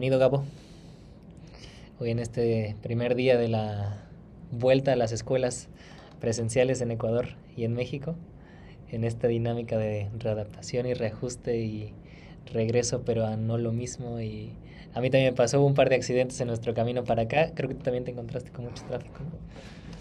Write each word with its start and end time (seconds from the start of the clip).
Bienvenido, 0.00 0.18
Gabo. 0.18 0.46
Hoy 1.98 2.08
en 2.08 2.20
este 2.20 2.74
primer 2.80 3.14
día 3.14 3.36
de 3.36 3.48
la 3.48 4.08
vuelta 4.50 4.94
a 4.94 4.96
las 4.96 5.12
escuelas 5.12 5.68
presenciales 6.20 6.80
en 6.80 6.90
Ecuador 6.90 7.34
y 7.54 7.64
en 7.64 7.74
México, 7.74 8.16
en 8.88 9.04
esta 9.04 9.28
dinámica 9.28 9.76
de 9.76 10.08
readaptación 10.18 10.86
y 10.86 10.94
reajuste 10.94 11.58
y 11.58 11.92
regreso, 12.50 13.02
pero 13.04 13.26
a 13.26 13.36
no 13.36 13.58
lo 13.58 13.72
mismo. 13.72 14.22
Y 14.22 14.52
a 14.94 15.02
mí 15.02 15.10
también 15.10 15.34
me 15.34 15.36
pasó 15.36 15.62
un 15.62 15.74
par 15.74 15.90
de 15.90 15.96
accidentes 15.96 16.40
en 16.40 16.46
nuestro 16.46 16.72
camino 16.72 17.04
para 17.04 17.24
acá. 17.24 17.52
Creo 17.54 17.68
que 17.68 17.74
tú 17.74 17.82
también 17.82 18.04
te 18.04 18.12
encontraste 18.12 18.52
con 18.52 18.64
mucho 18.64 18.82
tráfico. 18.86 19.20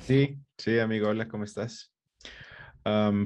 Sí, 0.08 0.40
sí, 0.58 0.80
amigo. 0.80 1.10
Hola, 1.10 1.28
¿cómo 1.28 1.44
estás? 1.44 1.92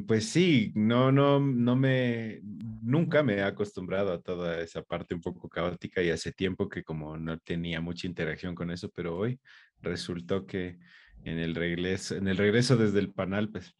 Pues 0.07 0.29
sí, 0.29 0.71
no, 0.75 1.11
no, 1.11 1.39
no 1.39 1.75
me, 1.75 2.39
nunca 2.81 3.23
me 3.23 3.35
he 3.35 3.43
acostumbrado 3.43 4.13
a 4.13 4.21
toda 4.21 4.59
esa 4.59 4.81
parte 4.81 5.15
un 5.15 5.21
poco 5.21 5.47
caótica 5.49 6.01
y 6.01 6.09
hace 6.09 6.31
tiempo 6.31 6.67
que 6.67 6.83
como 6.83 7.17
no 7.17 7.37
tenía 7.39 7.79
mucha 7.81 8.07
interacción 8.07 8.55
con 8.55 8.71
eso, 8.71 8.89
pero 8.89 9.17
hoy 9.17 9.39
resultó 9.81 10.45
que 10.45 10.77
en 11.23 11.39
el 11.39 11.55
regreso, 11.55 12.15
en 12.15 12.27
el 12.27 12.37
regreso 12.37 12.75
desde 12.75 12.99
el 12.99 13.11
panal, 13.11 13.49
pues 13.49 13.75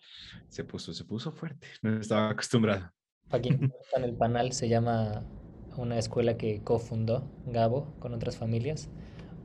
se 0.48 0.64
puso, 0.64 0.94
se 0.94 1.04
puso 1.04 1.32
fuerte, 1.32 1.68
no 1.82 2.00
estaba 2.00 2.30
acostumbrado. 2.30 2.92
Aquí 3.30 3.50
en 3.50 3.72
el 4.04 4.14
panal 4.14 4.54
se 4.54 4.70
llama 4.70 5.26
una 5.76 5.98
escuela 5.98 6.38
que 6.38 6.62
cofundó 6.62 7.30
Gabo 7.48 7.96
con 8.00 8.14
otras 8.14 8.38
familias, 8.38 8.90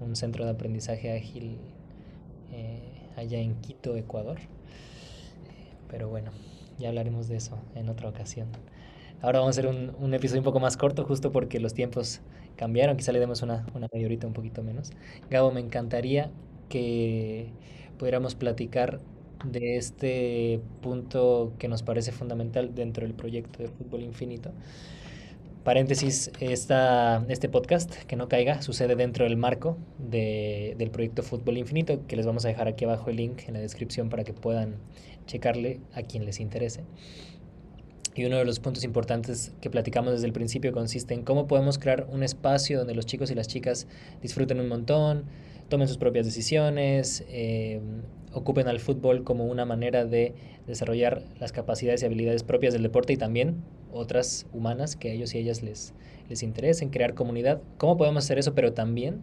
un 0.00 0.14
centro 0.14 0.44
de 0.44 0.50
aprendizaje 0.50 1.16
ágil 1.16 1.58
eh, 2.52 3.08
allá 3.16 3.38
en 3.38 3.60
Quito, 3.60 3.96
Ecuador. 3.96 4.38
Pero 5.88 6.08
bueno, 6.08 6.30
ya 6.78 6.88
hablaremos 6.88 7.28
de 7.28 7.36
eso 7.36 7.58
en 7.74 7.88
otra 7.88 8.08
ocasión. 8.08 8.48
Ahora 9.20 9.40
vamos 9.40 9.56
a 9.56 9.60
hacer 9.60 9.70
un, 9.70 9.94
un 9.98 10.14
episodio 10.14 10.40
un 10.40 10.44
poco 10.44 10.60
más 10.60 10.76
corto, 10.76 11.04
justo 11.04 11.32
porque 11.32 11.58
los 11.60 11.74
tiempos 11.74 12.20
cambiaron. 12.56 12.96
Quizá 12.96 13.12
le 13.12 13.20
demos 13.20 13.42
una, 13.42 13.66
una 13.74 13.88
media 13.92 14.06
horita, 14.06 14.26
un 14.26 14.32
poquito 14.32 14.62
menos. 14.62 14.92
Gabo, 15.30 15.50
me 15.50 15.60
encantaría 15.60 16.30
que 16.68 17.50
pudiéramos 17.98 18.34
platicar 18.34 19.00
de 19.44 19.76
este 19.76 20.60
punto 20.82 21.52
que 21.58 21.68
nos 21.68 21.82
parece 21.82 22.12
fundamental 22.12 22.74
dentro 22.74 23.06
del 23.06 23.14
proyecto 23.14 23.62
de 23.62 23.68
Fútbol 23.68 24.02
Infinito. 24.02 24.50
Paréntesis, 25.64 26.30
esta, 26.40 27.24
este 27.28 27.48
podcast, 27.48 27.94
que 28.04 28.16
no 28.16 28.28
caiga, 28.28 28.62
sucede 28.62 28.96
dentro 28.96 29.24
del 29.24 29.36
marco 29.36 29.76
de, 29.98 30.74
del 30.78 30.90
proyecto 30.90 31.22
Fútbol 31.22 31.58
Infinito, 31.58 32.06
que 32.06 32.16
les 32.16 32.24
vamos 32.24 32.44
a 32.44 32.48
dejar 32.48 32.68
aquí 32.68 32.84
abajo 32.84 33.10
el 33.10 33.16
link 33.16 33.42
en 33.48 33.54
la 33.54 33.60
descripción 33.60 34.08
para 34.08 34.24
que 34.24 34.32
puedan 34.32 34.76
checarle 35.28 35.80
a 35.94 36.02
quien 36.02 36.24
les 36.24 36.40
interese. 36.40 36.82
Y 38.16 38.24
uno 38.24 38.36
de 38.36 38.44
los 38.44 38.58
puntos 38.58 38.82
importantes 38.82 39.52
que 39.60 39.70
platicamos 39.70 40.12
desde 40.12 40.26
el 40.26 40.32
principio 40.32 40.72
consiste 40.72 41.14
en 41.14 41.22
cómo 41.22 41.46
podemos 41.46 41.78
crear 41.78 42.08
un 42.10 42.24
espacio 42.24 42.78
donde 42.78 42.96
los 42.96 43.06
chicos 43.06 43.30
y 43.30 43.36
las 43.36 43.46
chicas 43.46 43.86
disfruten 44.20 44.58
un 44.58 44.66
montón, 44.66 45.26
tomen 45.68 45.86
sus 45.86 45.98
propias 45.98 46.26
decisiones, 46.26 47.24
eh, 47.28 47.80
ocupen 48.32 48.66
al 48.66 48.80
fútbol 48.80 49.22
como 49.22 49.46
una 49.46 49.64
manera 49.64 50.04
de 50.04 50.34
desarrollar 50.66 51.22
las 51.38 51.52
capacidades 51.52 52.02
y 52.02 52.06
habilidades 52.06 52.42
propias 52.42 52.72
del 52.72 52.82
deporte 52.82 53.12
y 53.12 53.16
también 53.16 53.62
otras 53.92 54.46
humanas 54.52 54.96
que 54.96 55.10
a 55.10 55.12
ellos 55.12 55.34
y 55.36 55.38
ellas 55.38 55.62
les, 55.62 55.94
les 56.28 56.42
interesen, 56.42 56.90
crear 56.90 57.14
comunidad. 57.14 57.62
¿Cómo 57.76 57.96
podemos 57.96 58.24
hacer 58.24 58.40
eso? 58.40 58.52
Pero 58.52 58.72
también 58.72 59.22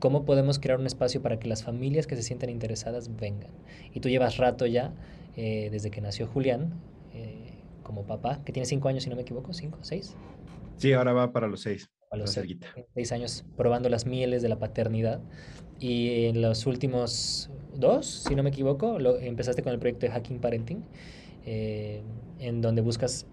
cómo 0.00 0.26
podemos 0.26 0.58
crear 0.58 0.78
un 0.78 0.86
espacio 0.86 1.22
para 1.22 1.38
que 1.38 1.48
las 1.48 1.62
familias 1.62 2.06
que 2.06 2.14
se 2.14 2.22
sienten 2.22 2.50
interesadas 2.50 3.16
vengan. 3.16 3.50
Y 3.94 4.00
tú 4.00 4.10
llevas 4.10 4.36
rato 4.36 4.66
ya 4.66 4.92
eh, 5.36 5.68
desde 5.70 5.90
que 5.90 6.00
nació 6.00 6.26
Julián, 6.26 6.74
eh, 7.12 7.52
como 7.82 8.04
papá, 8.04 8.42
que 8.44 8.52
tiene 8.52 8.66
cinco 8.66 8.88
años, 8.88 9.04
si 9.04 9.10
no 9.10 9.16
me 9.16 9.22
equivoco, 9.22 9.52
cinco, 9.52 9.78
seis. 9.82 10.16
Sí, 10.76 10.92
ahora 10.92 11.12
va 11.12 11.32
para 11.32 11.46
los 11.46 11.62
seis. 11.62 11.90
Para 12.10 12.22
los 12.22 12.30
seis, 12.30 13.12
años 13.12 13.44
probando 13.56 13.88
las 13.88 14.06
mieles 14.06 14.42
de 14.42 14.48
la 14.48 14.58
paternidad. 14.58 15.20
Y 15.80 16.26
en 16.26 16.40
los 16.40 16.66
últimos 16.66 17.50
dos, 17.74 18.06
si 18.06 18.34
no 18.34 18.42
me 18.42 18.50
equivoco, 18.50 18.98
lo, 18.98 19.18
empezaste 19.18 19.62
con 19.62 19.72
el 19.72 19.78
proyecto 19.78 20.06
de 20.06 20.12
Hacking 20.12 20.38
Parenting, 20.38 20.84
eh, 21.44 22.02
en 22.38 22.60
donde 22.60 22.82
buscas 22.82 23.26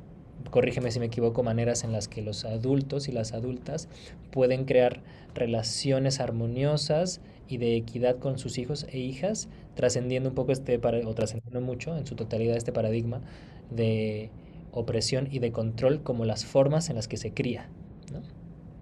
corrígeme 0.50 0.92
si 0.92 1.00
me 1.00 1.06
equivoco, 1.06 1.44
maneras 1.44 1.84
en 1.84 1.92
las 1.92 2.08
que 2.08 2.22
los 2.22 2.46
adultos 2.46 3.08
y 3.08 3.12
las 3.12 3.34
adultas 3.34 3.88
pueden 4.31 4.66
crear 4.66 5.03
relaciones 5.36 6.20
armoniosas 6.20 7.22
y 7.47 7.57
de 7.57 7.75
equidad 7.75 8.18
con 8.19 8.38
sus 8.38 8.57
hijos 8.57 8.85
e 8.90 9.00
hijas, 9.00 9.50
trascendiendo 9.75 10.29
un 10.29 10.35
poco 10.35 10.52
este, 10.52 10.78
o 10.78 11.13
trascendiendo 11.13 11.62
mucho 11.62 11.97
en 11.97 12.06
su 12.06 12.16
totalidad 12.16 12.56
este 12.56 12.72
paradigma 12.72 13.22
de 13.69 14.29
opresión 14.72 15.28
y 15.31 15.40
de 15.40 15.52
control 15.52 16.02
como 16.03 16.25
las 16.25 16.46
formas 16.46 16.90
en 16.90 16.96
las 16.96 17.07
que 17.07 17.18
se 17.18 17.34
cría. 17.34 17.69
¿no? 18.12 18.22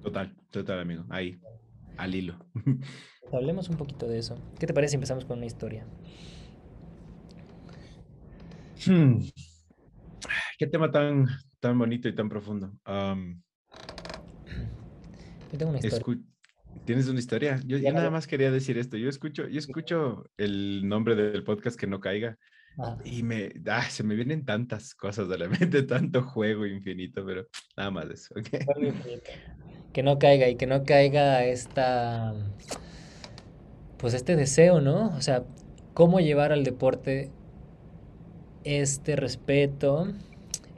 Total, 0.02 0.36
total, 0.52 0.80
amigo. 0.80 1.06
Ahí, 1.10 1.40
al 1.98 2.16
hilo. 2.16 2.36
Hablemos 3.32 3.70
un 3.70 3.78
poquito 3.78 4.08
de 4.08 4.18
eso. 4.20 4.36
¿Qué 4.60 4.66
te 4.66 4.74
parece 4.74 4.92
si 4.92 4.96
empezamos 4.96 5.26
con 5.26 5.38
una 5.38 5.46
historia? 5.46 5.86
Hmm. 8.86 9.20
Qué 10.58 10.68
tema 10.68 10.90
tan, 10.92 11.28
tan 11.60 11.78
bonito 11.78 12.08
y 12.08 12.16
tan 12.16 12.30
profundo. 12.30 12.72
Yo 15.52 15.58
tengo 15.58 15.72
una 15.72 15.80
historia. 15.80 16.20
¿Tienes 16.90 17.08
una 17.08 17.20
historia? 17.20 17.60
Yo, 17.68 17.78
nada 17.94 18.10
más 18.10 18.26
quería 18.26 18.50
decir 18.50 18.80
esto. 18.80 18.98
Yo 18.98 19.10
escucho, 19.10 19.48
yo 19.48 19.60
escucho 19.60 20.24
el 20.38 20.90
nombre 20.90 21.14
del 21.14 21.44
podcast 21.44 21.80
que 21.80 21.86
no 21.86 22.00
caiga 22.00 22.40
ah. 22.80 22.98
y 23.06 23.22
me, 23.22 23.52
ah, 23.68 23.84
se 23.84 24.02
me 24.02 24.16
vienen 24.16 24.44
tantas 24.44 24.96
cosas 24.96 25.30
de 25.30 25.38
la 25.38 25.48
mente, 25.60 25.84
tanto 25.84 26.24
juego 26.24 26.66
infinito, 26.66 27.24
pero 27.24 27.46
nada 27.78 27.92
más 27.92 28.10
eso. 28.10 28.34
Que 29.94 30.02
no 30.02 30.18
caiga 30.18 30.50
y 30.50 30.56
que 30.56 30.66
no 30.66 30.84
caiga 30.84 31.46
esta, 31.46 32.34
pues 34.00 34.16
este 34.16 34.36
deseo, 34.36 34.82
¿no? 34.82 35.16
O 35.16 35.22
sea, 35.22 35.44
cómo 35.94 36.20
llevar 36.20 36.52
al 36.52 36.64
deporte 36.64 37.30
este 38.64 39.16
respeto, 39.16 40.12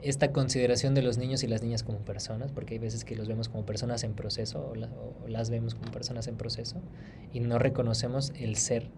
esta 0.02 0.32
consideración 0.32 0.94
de 0.94 1.02
los 1.02 1.18
niños 1.18 1.42
y 1.42 1.46
las 1.46 1.62
niñas 1.62 1.82
como 1.82 1.98
personas, 1.98 2.50
porque 2.52 2.74
hay 2.74 2.78
veces 2.78 3.04
que 3.04 3.14
los 3.14 3.28
vemos 3.28 3.48
como 3.48 3.64
personas 3.64 4.02
en 4.04 4.14
proceso 4.14 4.72
o, 4.72 5.28
las 5.28 5.50
vemos 5.50 5.74
como 5.74 5.90
personas 5.92 6.26
en 6.28 6.36
proceso 6.36 6.76
y 7.32 7.40
no 7.40 7.58
reconocemos 7.58 8.32
el 8.38 8.56
ser 8.56 8.88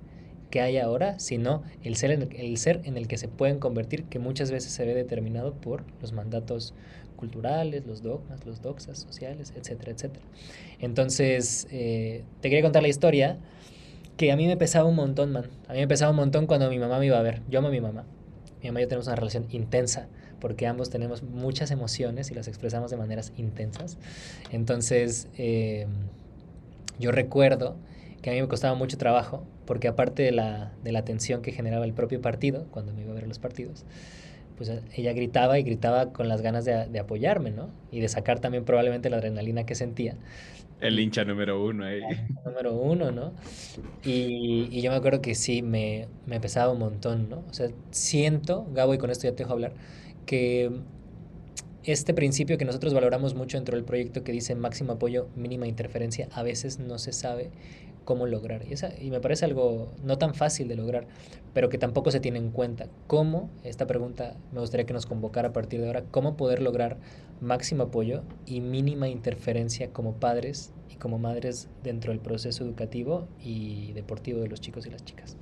que 0.51 0.61
hay 0.61 0.79
ahora, 0.79 1.19
sino 1.19 1.63
el 1.83 1.97
ser, 1.97 2.11
el 2.13 2.57
ser 2.57 2.81
en 2.85 2.97
el 2.97 3.09
que 3.09 3.19
se 3.19 3.29
pueden 3.29 3.59
convertir, 3.59 4.05
que 4.05 4.19
muchas 4.19 4.51
veces 4.51 4.73
se 4.73 4.85
ve 4.87 4.95
determinado 4.95 5.53
por 5.55 5.85
los 6.01 6.13
mandatos 6.13 6.75
culturales, 7.17 7.87
los 7.87 8.03
dogmas, 8.03 8.45
los 8.47 8.63
doxas 8.63 8.99
sociales, 8.99 9.53
etcétera, 9.57 9.93
etcétera. 9.93 10.25
Entonces, 10.81 11.67
eh, 11.71 12.25
te 12.41 12.51
quería 12.51 12.63
contar 12.63 12.83
la 12.83 12.89
historia 12.89 13.39
que 14.17 14.31
a 14.31 14.37
mí 14.37 14.47
me 14.47 14.57
pesaba 14.57 14.89
un 14.89 14.95
montón, 14.95 15.33
man. 15.33 15.47
A 15.69 15.73
mí 15.73 15.81
me 15.81 15.89
pesaba 15.89 16.11
un 16.11 16.17
montón 16.17 16.47
cuando 16.47 16.71
mi 16.71 16.79
mamá 16.79 16.99
me 16.99 17.07
iba 17.07 17.19
a 17.19 17.23
ver. 17.23 17.43
Yo 17.49 17.59
amo 17.59 17.69
a 17.69 17.71
mi 17.73 17.81
mamá. 17.81 18.05
Mi 18.63 18.69
mamá 18.69 18.81
y 18.81 18.85
yo 18.85 18.89
tenemos 18.89 19.07
una 19.09 19.17
relación 19.17 19.47
intensa 19.51 20.09
porque 20.45 20.67
ambos 20.67 20.91
tenemos 20.91 21.23
muchas 21.23 21.71
emociones 21.71 22.31
y 22.31 22.35
las 22.35 22.49
expresamos 22.49 22.91
de 22.91 22.99
maneras 22.99 23.33
intensas. 23.39 23.97
Entonces, 24.53 25.27
eh, 25.39 25.87
yo 26.99 27.13
recuerdo 27.13 27.77
que 28.21 28.29
a 28.29 28.35
mí 28.35 28.43
me 28.43 28.47
costaba 28.47 28.75
mucho 28.75 28.99
trabajo, 28.99 29.43
porque 29.65 29.89
aparte 29.89 30.23
de 30.23 30.33
la, 30.33 30.75
de 30.83 30.93
la 30.93 31.03
tensión 31.03 31.41
que 31.41 31.51
generaba 31.51 31.87
el 31.87 31.95
propio 31.95 32.21
partido, 32.21 32.67
cuando 32.73 32.93
me 32.93 33.05
iba 33.05 33.13
a 33.13 33.15
ver 33.15 33.27
los 33.27 33.39
partidos, 33.39 33.87
pues 34.59 34.71
ella 34.95 35.15
gritaba 35.15 35.59
y 35.59 35.63
gritaba 35.63 36.13
con 36.13 36.29
las 36.29 36.43
ganas 36.43 36.67
de, 36.67 36.89
de, 36.89 36.99
apoyarme, 36.99 37.51
¿no? 37.51 37.71
Y 37.91 38.01
de 38.01 38.09
sacar 38.09 38.39
también 38.39 38.67
probablemente 38.67 39.09
la 39.09 39.17
adrenalina 39.17 39.65
que 39.65 39.75
sentía. 39.75 40.15
El 40.83 41.01
hincha 41.01 41.25
número 41.25 41.65
uno 41.65 41.87
ahí. 41.87 42.03
número 42.45 42.75
uno, 42.75 43.13
¿no? 43.13 43.33
Y, 44.05 44.69
y, 44.71 44.83
yo 44.83 44.91
me 44.91 44.99
acuerdo 44.99 45.23
que 45.23 45.35
sí, 45.35 45.63
me, 45.63 46.07
me 46.27 46.39
pesaba 46.39 46.71
un 46.71 46.81
montón, 46.81 47.31
¿no? 47.31 47.45
O 47.49 47.55
sea, 47.55 47.71
siento, 47.93 48.67
Gabo, 48.75 48.93
y 48.93 48.99
con 48.99 49.09
esto 49.09 49.27
ya 49.27 49.31
te 49.31 49.45
dejo 49.45 49.55
hablar, 49.55 49.73
que 50.27 50.71
este 51.85 52.15
principio 52.15 52.57
que 52.57 52.65
nosotros 52.65 52.95
valoramos 52.95 53.35
mucho 53.35 53.59
dentro 53.59 53.77
del 53.77 53.85
proyecto 53.85 54.25
que 54.25 54.33
dice 54.33 54.55
máximo 54.55 54.93
apoyo, 54.93 55.29
mínima 55.37 55.67
interferencia, 55.67 56.29
a 56.33 56.43
veces 56.43 56.79
no 56.79 56.99
se 56.99 57.13
sabe 57.13 57.51
cómo 58.05 58.27
lograr. 58.27 58.65
Y, 58.69 58.73
esa, 58.73 58.93
y 59.01 59.11
me 59.11 59.21
parece 59.21 59.45
algo 59.45 59.93
no 60.03 60.17
tan 60.19 60.35
fácil 60.35 60.69
de 60.69 60.77
lograr, 60.77 61.07
pero 61.53 61.69
que 61.69 61.79
tampoco 61.79 62.11
se 62.11 62.21
tiene 62.21 62.39
en 62.39 62.51
cuenta. 62.51 62.87
¿Cómo, 63.07 63.51
esta 63.65 63.87
pregunta 63.87 64.37
me 64.53 64.61
gustaría 64.61 64.87
que 64.87 64.93
nos 64.93 65.07
convocara 65.07 65.49
a 65.49 65.53
partir 65.53 65.81
de 65.81 65.87
ahora, 65.87 66.05
cómo 66.11 66.37
poder 66.37 66.63
lograr 66.63 66.99
máximo 67.41 67.85
apoyo 67.85 68.23
y 68.47 68.61
mínima 68.61 69.09
interferencia 69.09 69.91
como 69.91 70.15
padres 70.15 70.73
y 70.91 70.97
como 70.97 71.19
madres 71.19 71.69
dentro 71.83 72.13
del 72.13 72.21
proceso 72.21 72.65
educativo 72.65 73.29
y 73.43 73.93
deportivo 73.93 74.41
de 74.41 74.49
los 74.49 74.61
chicos 74.61 74.87
y 74.87 74.91
las 74.91 75.05
chicas? 75.05 75.37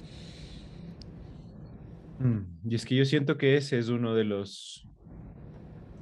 Mm, 2.18 2.70
y 2.70 2.74
es 2.74 2.84
que 2.84 2.96
yo 2.96 3.04
siento 3.04 3.36
que 3.36 3.56
ese 3.56 3.78
es 3.78 3.88
uno 3.88 4.14
de 4.14 4.24
los, 4.24 4.86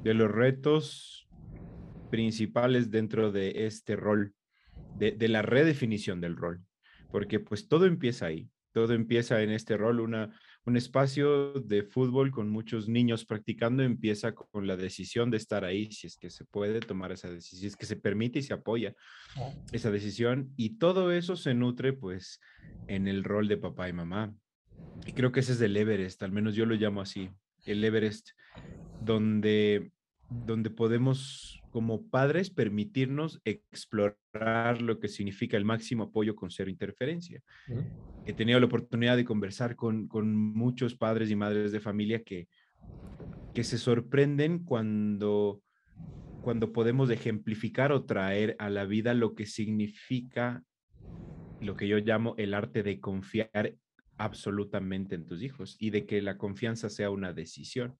de 0.02 0.14
los 0.14 0.30
retos 0.30 1.28
principales 2.10 2.90
dentro 2.90 3.32
de 3.32 3.66
este 3.66 3.96
rol, 3.96 4.34
de, 4.96 5.12
de 5.12 5.28
la 5.28 5.42
redefinición 5.42 6.20
del 6.20 6.36
rol, 6.36 6.62
porque 7.10 7.40
pues 7.40 7.68
todo 7.68 7.86
empieza 7.86 8.26
ahí. 8.26 8.50
todo 8.72 8.92
empieza 8.94 9.42
en 9.42 9.50
este 9.50 9.76
rol, 9.76 10.00
una, 10.00 10.30
un 10.64 10.76
espacio 10.76 11.52
de 11.54 11.82
fútbol 11.82 12.30
con 12.30 12.50
muchos 12.50 12.88
niños 12.88 13.24
practicando 13.24 13.82
empieza 13.82 14.32
con 14.34 14.66
la 14.66 14.76
decisión 14.76 15.30
de 15.30 15.38
estar 15.38 15.64
ahí, 15.64 15.90
si 15.90 16.06
es 16.06 16.16
que 16.16 16.30
se 16.30 16.44
puede 16.44 16.80
tomar 16.80 17.12
esa 17.12 17.30
decisión, 17.30 17.60
si 17.60 17.66
es 17.66 17.76
que 17.76 17.86
se 17.86 17.96
permite 17.96 18.38
y 18.38 18.42
se 18.42 18.52
apoya 18.52 18.94
esa 19.72 19.90
decisión. 19.90 20.52
Y 20.56 20.78
todo 20.78 21.10
eso 21.12 21.36
se 21.36 21.54
nutre 21.54 21.92
pues 21.92 22.40
en 22.88 23.08
el 23.08 23.24
rol 23.24 23.48
de 23.48 23.56
papá 23.56 23.88
y 23.88 23.92
mamá. 23.92 24.34
Y 25.06 25.12
creo 25.12 25.32
que 25.32 25.40
ese 25.40 25.52
es 25.52 25.60
el 25.60 25.76
Everest, 25.76 26.22
al 26.22 26.32
menos 26.32 26.54
yo 26.54 26.66
lo 26.66 26.74
llamo 26.74 27.00
así, 27.00 27.30
el 27.64 27.82
Everest, 27.84 28.30
donde, 29.00 29.92
donde 30.28 30.70
podemos 30.70 31.60
como 31.70 32.08
padres 32.08 32.50
permitirnos 32.50 33.40
explorar 33.44 34.82
lo 34.82 34.98
que 34.98 35.08
significa 35.08 35.56
el 35.56 35.64
máximo 35.64 36.04
apoyo 36.04 36.34
con 36.34 36.50
cero 36.50 36.68
interferencia. 36.68 37.42
He 38.26 38.32
tenido 38.32 38.58
la 38.60 38.66
oportunidad 38.66 39.16
de 39.16 39.24
conversar 39.24 39.76
con, 39.76 40.08
con, 40.08 40.34
muchos 40.34 40.96
padres 40.96 41.30
y 41.30 41.36
madres 41.36 41.72
de 41.72 41.80
familia 41.80 42.22
que, 42.22 42.48
que 43.54 43.64
se 43.64 43.78
sorprenden 43.78 44.64
cuando, 44.64 45.62
cuando 46.42 46.72
podemos 46.72 47.08
ejemplificar 47.10 47.92
o 47.92 48.04
traer 48.04 48.56
a 48.58 48.68
la 48.68 48.84
vida 48.84 49.14
lo 49.14 49.34
que 49.34 49.46
significa 49.46 50.64
lo 51.60 51.76
que 51.76 51.86
yo 51.86 51.98
llamo 51.98 52.34
el 52.38 52.54
arte 52.54 52.82
de 52.82 53.00
confiar 53.00 53.74
absolutamente 54.20 55.14
en 55.14 55.24
tus 55.24 55.42
hijos 55.42 55.76
y 55.80 55.88
de 55.90 56.04
que 56.04 56.20
la 56.20 56.36
confianza 56.36 56.90
sea 56.90 57.10
una 57.10 57.32
decisión. 57.32 57.96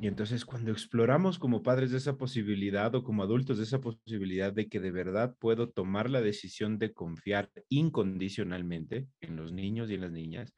Y 0.00 0.08
entonces 0.08 0.44
cuando 0.44 0.72
exploramos 0.72 1.38
como 1.38 1.62
padres 1.62 1.92
de 1.92 1.98
esa 1.98 2.16
posibilidad 2.16 2.92
o 2.96 3.04
como 3.04 3.22
adultos 3.22 3.58
de 3.58 3.62
esa 3.62 3.80
posibilidad 3.80 4.52
de 4.52 4.68
que 4.68 4.80
de 4.80 4.90
verdad 4.90 5.36
puedo 5.38 5.70
tomar 5.70 6.10
la 6.10 6.20
decisión 6.20 6.76
de 6.80 6.92
confiar 6.92 7.50
incondicionalmente 7.68 9.06
en 9.20 9.36
los 9.36 9.52
niños 9.52 9.90
y 9.90 9.94
en 9.94 10.00
las 10.00 10.10
niñas, 10.10 10.52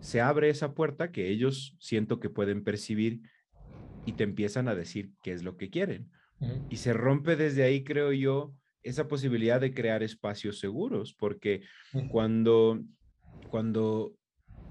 se 0.00 0.20
abre 0.20 0.50
esa 0.50 0.74
puerta 0.74 1.12
que 1.12 1.30
ellos 1.30 1.76
siento 1.78 2.18
que 2.18 2.30
pueden 2.30 2.64
percibir 2.64 3.20
y 4.06 4.14
te 4.14 4.24
empiezan 4.24 4.66
a 4.66 4.74
decir 4.74 5.12
qué 5.22 5.32
es 5.32 5.44
lo 5.44 5.56
que 5.56 5.70
quieren. 5.70 6.10
Y 6.68 6.76
se 6.76 6.92
rompe 6.92 7.36
desde 7.36 7.62
ahí, 7.62 7.84
creo 7.84 8.12
yo, 8.12 8.54
esa 8.82 9.06
posibilidad 9.06 9.60
de 9.60 9.72
crear 9.72 10.02
espacios 10.02 10.58
seguros, 10.58 11.14
porque 11.14 11.62
cuando, 12.10 12.82
cuando 13.48 14.14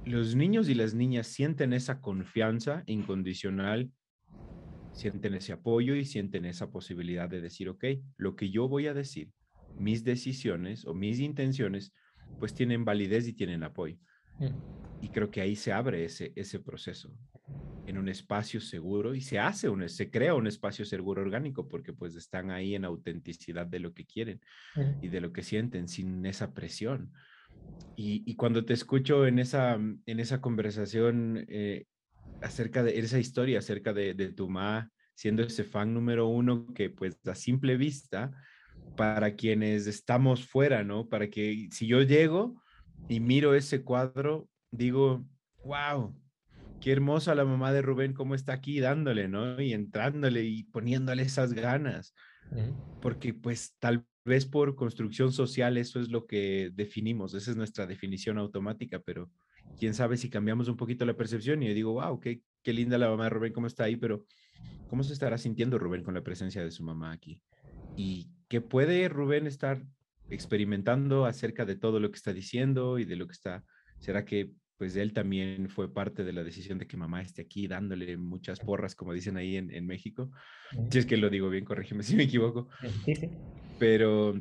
los 0.06 0.36
niños 0.36 0.70
y 0.70 0.76
las 0.76 0.94
niñas 0.94 1.28
sienten 1.28 1.74
esa 1.74 2.02
confianza 2.02 2.84
incondicional, 2.88 3.92
sienten 4.92 5.34
ese 5.34 5.54
apoyo 5.54 5.96
y 5.96 6.06
sienten 6.06 6.46
esa 6.46 6.70
posibilidad 6.70 7.30
de 7.30 7.42
decir, 7.42 7.70
ok, 7.70 7.86
lo 8.18 8.36
que 8.36 8.50
yo 8.50 8.68
voy 8.68 8.88
a 8.88 8.94
decir, 8.94 9.32
mis 9.76 10.04
decisiones 10.04 10.86
o 10.86 10.94
mis 10.94 11.20
intenciones, 11.20 11.94
pues 12.40 12.54
tienen 12.54 12.86
validez 12.86 13.28
y 13.28 13.34
tienen 13.34 13.64
apoyo. 13.64 13.98
Mm. 14.40 14.50
Y 15.02 15.10
creo 15.10 15.32
que 15.32 15.42
ahí 15.42 15.56
se 15.56 15.74
abre 15.74 16.06
ese, 16.06 16.32
ese 16.36 16.60
proceso 16.60 17.12
en 17.86 17.98
un 17.98 18.08
espacio 18.08 18.62
seguro 18.62 19.16
y 19.16 19.22
se 19.22 19.40
hace, 19.40 19.70
un, 19.70 19.88
se 19.90 20.10
crea 20.10 20.36
un 20.36 20.48
espacio 20.48 20.86
seguro 20.86 21.22
orgánico 21.22 21.68
porque 21.68 21.94
pues 21.94 22.16
están 22.16 22.52
ahí 22.52 22.76
en 22.76 22.86
autenticidad 22.86 23.68
de 23.68 23.80
lo 23.80 23.94
que 23.94 24.06
quieren 24.06 24.42
y 25.02 25.10
de 25.10 25.22
lo 25.22 25.34
que 25.34 25.44
sienten 25.44 25.88
sin 25.88 26.26
esa 26.26 26.54
presión. 26.54 27.12
Y, 27.96 28.36
cuando 28.36 28.66
te 28.66 28.74
escucho 28.74 29.28
en 29.28 29.40
esa, 29.40 29.76
en 29.76 30.20
esa 30.20 30.42
conversación 30.42 31.46
eh, 31.48 31.86
acerca 32.42 32.84
de 32.84 33.00
esa 33.00 33.20
historia, 33.20 33.60
acerca 33.60 33.94
de, 33.94 34.14
tu 34.34 34.50
mamá 34.50 34.90
siendo 35.16 35.44
ese 35.44 35.64
fan 35.64 35.94
número 35.94 36.28
uno 36.28 36.74
que 36.74 36.90
pues 36.90 37.20
a 37.28 37.36
simple 37.36 37.78
vista, 37.78 38.32
para 38.98 39.36
quienes 39.36 39.86
estamos 39.86 40.46
fuera, 40.46 40.84
¿no? 40.84 41.08
Para 41.08 41.30
que 41.30 41.70
si 41.72 41.86
yo 41.86 42.02
llego 42.02 42.62
y 43.08 43.20
miro 43.20 43.54
ese 43.54 43.84
cuadro, 43.84 44.50
digo, 44.72 45.24
wow, 45.64 46.16
qué 46.82 46.92
hermosa 46.92 47.36
la 47.36 47.46
mamá 47.46 47.72
de 47.72 47.84
Rubén, 47.84 48.14
cómo 48.14 48.34
está 48.34 48.54
aquí 48.54 48.80
dándole, 48.80 49.28
¿no? 49.28 49.62
Y 49.62 49.74
entrándole 49.74 50.44
y 50.44 50.64
poniéndole 50.64 51.24
esas 51.24 51.54
ganas. 51.54 52.14
Porque 53.02 53.34
pues 53.34 53.76
tal 53.80 54.06
vez 54.26 54.46
por 54.46 54.76
construcción 54.76 55.32
social 55.32 55.78
eso 55.78 56.00
es 56.00 56.10
lo 56.10 56.26
que 56.26 56.72
definimos, 56.74 57.34
esa 57.34 57.52
es 57.52 57.58
nuestra 57.58 57.86
definición 57.86 58.38
automática, 58.38 59.00
pero 59.00 59.30
quién 59.78 59.94
sabe 59.94 60.18
si 60.18 60.30
cambiamos 60.30 60.68
un 60.68 60.78
poquito 60.78 61.06
la 61.06 61.18
percepción 61.18 61.62
y 61.62 61.68
yo 61.68 61.74
digo, 61.74 61.94
wow, 61.94 62.20
qué, 62.20 62.42
qué 62.62 62.74
linda 62.74 62.98
la 62.98 63.10
mamá 63.10 63.26
de 63.26 63.30
Rubén, 63.32 63.54
cómo 63.54 63.68
está 63.68 63.86
ahí, 63.86 63.96
pero 63.96 64.26
¿cómo 64.90 65.04
se 65.04 65.14
estará 65.14 65.38
sintiendo 65.38 65.78
Rubén 65.78 66.04
con 66.04 66.14
la 66.14 66.24
presencia 66.24 66.64
de 66.64 66.72
su 66.72 66.84
mamá 66.84 67.12
aquí? 67.12 67.42
Y 67.96 68.30
qué 68.48 68.62
puede 68.62 69.10
Rubén 69.10 69.48
estar 69.48 69.84
experimentando 70.30 71.26
acerca 71.26 71.66
de 71.66 71.76
todo 71.76 72.00
lo 72.00 72.10
que 72.12 72.18
está 72.18 72.34
diciendo 72.34 73.00
y 73.00 73.06
de 73.06 73.16
lo 73.16 73.28
que 73.28 73.34
está, 73.34 73.66
¿será 74.00 74.26
que 74.26 74.52
pues 74.84 74.98
él 74.98 75.14
también 75.14 75.70
fue 75.70 75.94
parte 75.94 76.26
de 76.26 76.34
la 76.34 76.44
decisión 76.44 76.78
de 76.78 76.86
que 76.88 76.98
mamá 76.98 77.22
esté 77.22 77.44
aquí 77.44 77.70
dándole 77.70 78.18
muchas 78.18 78.60
porras, 78.60 78.96
como 78.96 79.14
dicen 79.14 79.38
ahí 79.38 79.56
en, 79.56 79.72
en 79.72 79.88
México. 79.88 80.30
Si 80.92 81.00
es 81.00 81.06
que 81.06 81.16
lo 81.16 81.30
digo 81.30 81.50
bien, 81.50 81.64
corrígeme 81.64 82.04
si 82.04 82.18
me 82.18 82.24
equivoco. 82.24 82.68
Pero, 83.80 84.38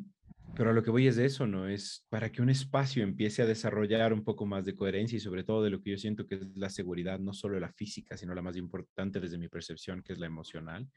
pero 0.57 0.71
a 0.71 0.73
lo 0.73 0.83
que 0.83 0.91
voy 0.91 1.07
es 1.07 1.15
de 1.15 1.27
eso, 1.27 1.47
¿no? 1.47 1.69
Es 1.69 2.05
para 2.09 2.33
que 2.33 2.43
un 2.43 2.51
espacio 2.51 3.05
empiece 3.05 3.41
a 3.41 3.47
desarrollar 3.47 4.13
un 4.13 4.25
poco 4.25 4.45
más 4.45 4.65
de 4.65 4.75
coherencia 4.75 5.17
y 5.17 5.21
sobre 5.21 5.45
todo 5.45 5.63
de 5.63 5.71
lo 5.71 5.81
que 5.81 5.93
yo 5.93 5.97
siento 5.97 6.27
que 6.27 6.35
es 6.35 6.57
la 6.57 6.71
seguridad, 6.71 7.21
no 7.21 7.35
solo 7.35 7.61
la 7.61 7.73
física, 7.73 8.17
sino 8.17 8.35
la 8.35 8.43
más 8.43 8.57
importante 8.57 9.21
desde 9.21 9.39
mi 9.39 9.47
percepción, 9.47 10.03
que 10.03 10.13
es 10.13 10.19
la 10.19 10.27
emocional. 10.27 10.89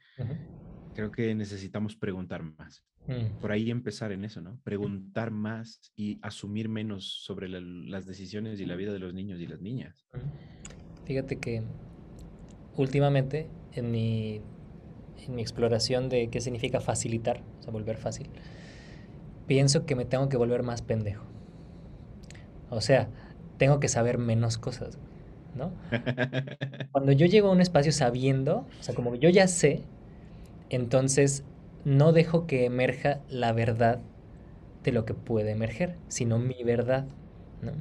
Creo 0.96 1.12
que 1.12 1.34
necesitamos 1.34 1.94
preguntar 1.94 2.42
más. 2.42 2.82
Mm. 3.06 3.38
Por 3.38 3.52
ahí 3.52 3.70
empezar 3.70 4.12
en 4.12 4.24
eso, 4.24 4.40
¿no? 4.40 4.58
Preguntar 4.64 5.30
más 5.30 5.92
y 5.94 6.18
asumir 6.22 6.70
menos 6.70 7.22
sobre 7.22 7.50
las 7.50 8.06
decisiones 8.06 8.60
y 8.60 8.64
la 8.64 8.76
vida 8.76 8.94
de 8.94 8.98
los 8.98 9.12
niños 9.12 9.38
y 9.38 9.46
las 9.46 9.60
niñas. 9.60 10.06
Fíjate 11.04 11.36
que 11.36 11.62
últimamente 12.78 13.46
en 13.72 13.90
mi, 13.90 14.40
en 15.18 15.34
mi 15.34 15.42
exploración 15.42 16.08
de 16.08 16.30
qué 16.30 16.40
significa 16.40 16.80
facilitar, 16.80 17.42
o 17.60 17.62
sea, 17.62 17.72
volver 17.72 17.98
fácil, 17.98 18.30
pienso 19.46 19.84
que 19.84 19.96
me 19.96 20.06
tengo 20.06 20.30
que 20.30 20.38
volver 20.38 20.62
más 20.62 20.80
pendejo. 20.80 21.26
O 22.70 22.80
sea, 22.80 23.10
tengo 23.58 23.80
que 23.80 23.88
saber 23.88 24.16
menos 24.16 24.56
cosas, 24.56 24.98
¿no? 25.54 25.72
Cuando 26.90 27.12
yo 27.12 27.26
llego 27.26 27.48
a 27.48 27.52
un 27.52 27.60
espacio 27.60 27.92
sabiendo, 27.92 28.66
o 28.80 28.82
sea, 28.82 28.94
como 28.94 29.14
yo 29.14 29.28
ya 29.28 29.46
sé, 29.46 29.82
entonces 30.70 31.44
no 31.84 32.12
dejo 32.12 32.46
que 32.46 32.64
emerja 32.64 33.20
la 33.28 33.52
verdad 33.52 34.00
de 34.82 34.92
lo 34.92 35.04
que 35.04 35.14
puede 35.14 35.52
emerger, 35.52 35.96
sino 36.08 36.38
mi 36.38 36.62
verdad, 36.64 37.06
¿no? 37.62 37.72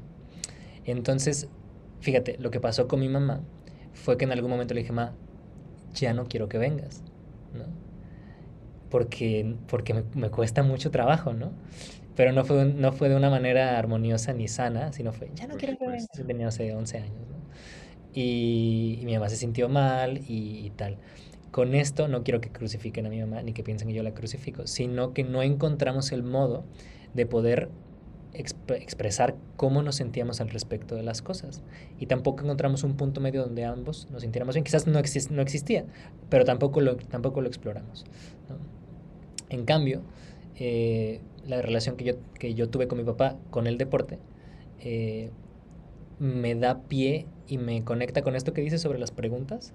Entonces, 0.86 1.48
fíjate, 2.02 2.38
lo 2.40 2.52
que 2.52 2.60
pasó 2.60 2.88
con 2.88 3.00
mi 3.00 3.10
mamá 3.10 3.42
fue 3.94 4.18
que 4.18 4.26
en 4.26 4.32
algún 4.32 4.52
momento 4.52 4.74
le 4.74 4.82
dije, 4.82 4.94
mamá, 4.94 5.14
ya 5.94 6.14
no 6.14 6.26
quiero 6.26 6.50
que 6.50 6.58
vengas, 6.58 7.04
¿no? 7.54 7.66
Porque, 8.90 9.56
porque 9.68 10.04
me, 10.14 10.30
cuesta 10.30 10.62
mucho 10.62 10.92
trabajo, 10.92 11.34
¿no? 11.34 11.52
Pero 12.16 12.32
no 12.32 12.46
fue, 12.46 12.66
no 12.66 12.92
fue 12.92 13.10
de 13.10 13.16
una 13.16 13.30
manera 13.30 13.78
armoniosa 13.78 14.34
ni 14.34 14.48
sana, 14.48 14.94
sino 14.94 15.12
fue, 15.12 15.32
ya 15.34 15.48
no 15.48 15.56
quiero 15.58 15.78
que 15.78 15.88
vengas. 15.88 16.08
Tenía, 16.28 16.48
11 16.48 16.98
años, 16.98 17.28
¿no? 17.30 17.36
Y, 18.14 19.02
mi 19.04 19.16
mamá 19.16 19.30
se 19.30 19.36
sintió 19.36 19.68
mal 19.68 20.22
y 20.28 20.72
tal. 20.76 20.98
Con 21.56 21.74
esto 21.74 22.10
no 22.10 22.26
quiero 22.26 22.42
que 22.42 22.50
crucifiquen 22.50 23.06
a 23.06 23.10
mi 23.10 23.22
mamá 23.22 23.42
ni 23.42 23.54
que 23.54 23.64
piensen 23.64 23.88
que 23.88 23.94
yo 23.94 24.04
la 24.04 24.14
crucifico, 24.14 24.68
sino 24.68 25.14
que 25.14 25.24
no 25.24 25.42
encontramos 25.42 26.12
el 26.12 26.22
modo 26.22 26.66
de 27.14 27.26
poder 27.26 27.70
expresar 28.34 29.38
cómo 29.56 29.82
nos 29.82 29.96
sentíamos 29.96 30.42
al 30.42 30.50
respecto 30.50 30.96
de 30.96 31.04
las 31.04 31.22
cosas. 31.22 31.64
Y 31.98 32.08
tampoco 32.08 32.44
encontramos 32.44 32.84
un 32.84 32.98
punto 32.98 33.22
medio 33.22 33.42
donde 33.42 33.64
ambos 33.64 34.10
nos 34.12 34.24
sintiéramos 34.24 34.56
bien. 34.56 34.66
Quizás 34.66 34.86
no, 34.86 35.00
existía, 35.00 35.86
pero 36.30 36.44
tampoco 36.44 36.82
lo, 36.82 36.98
tampoco 36.98 37.40
lo 37.40 37.48
exploramos. 37.48 38.04
En 39.48 39.64
cambio, 39.64 40.02
eh, 40.58 41.22
la 41.48 41.62
relación 41.62 41.96
que 41.96 42.04
yo, 42.04 42.14
que 42.38 42.54
yo 42.54 42.68
tuve 42.68 42.90
con 42.90 42.98
mi 42.98 43.06
papá 43.06 43.38
con 43.50 43.66
el 43.66 43.78
deporte 43.78 44.20
eh, 44.82 45.30
me 46.20 46.56
da 46.56 46.82
pie 46.82 47.28
y 47.48 47.60
me 47.60 47.86
conecta 47.86 48.24
con 48.24 48.36
esto 48.36 48.52
que 48.52 48.60
dice 48.60 48.78
sobre 48.78 49.00
las 49.00 49.12
preguntas 49.12 49.74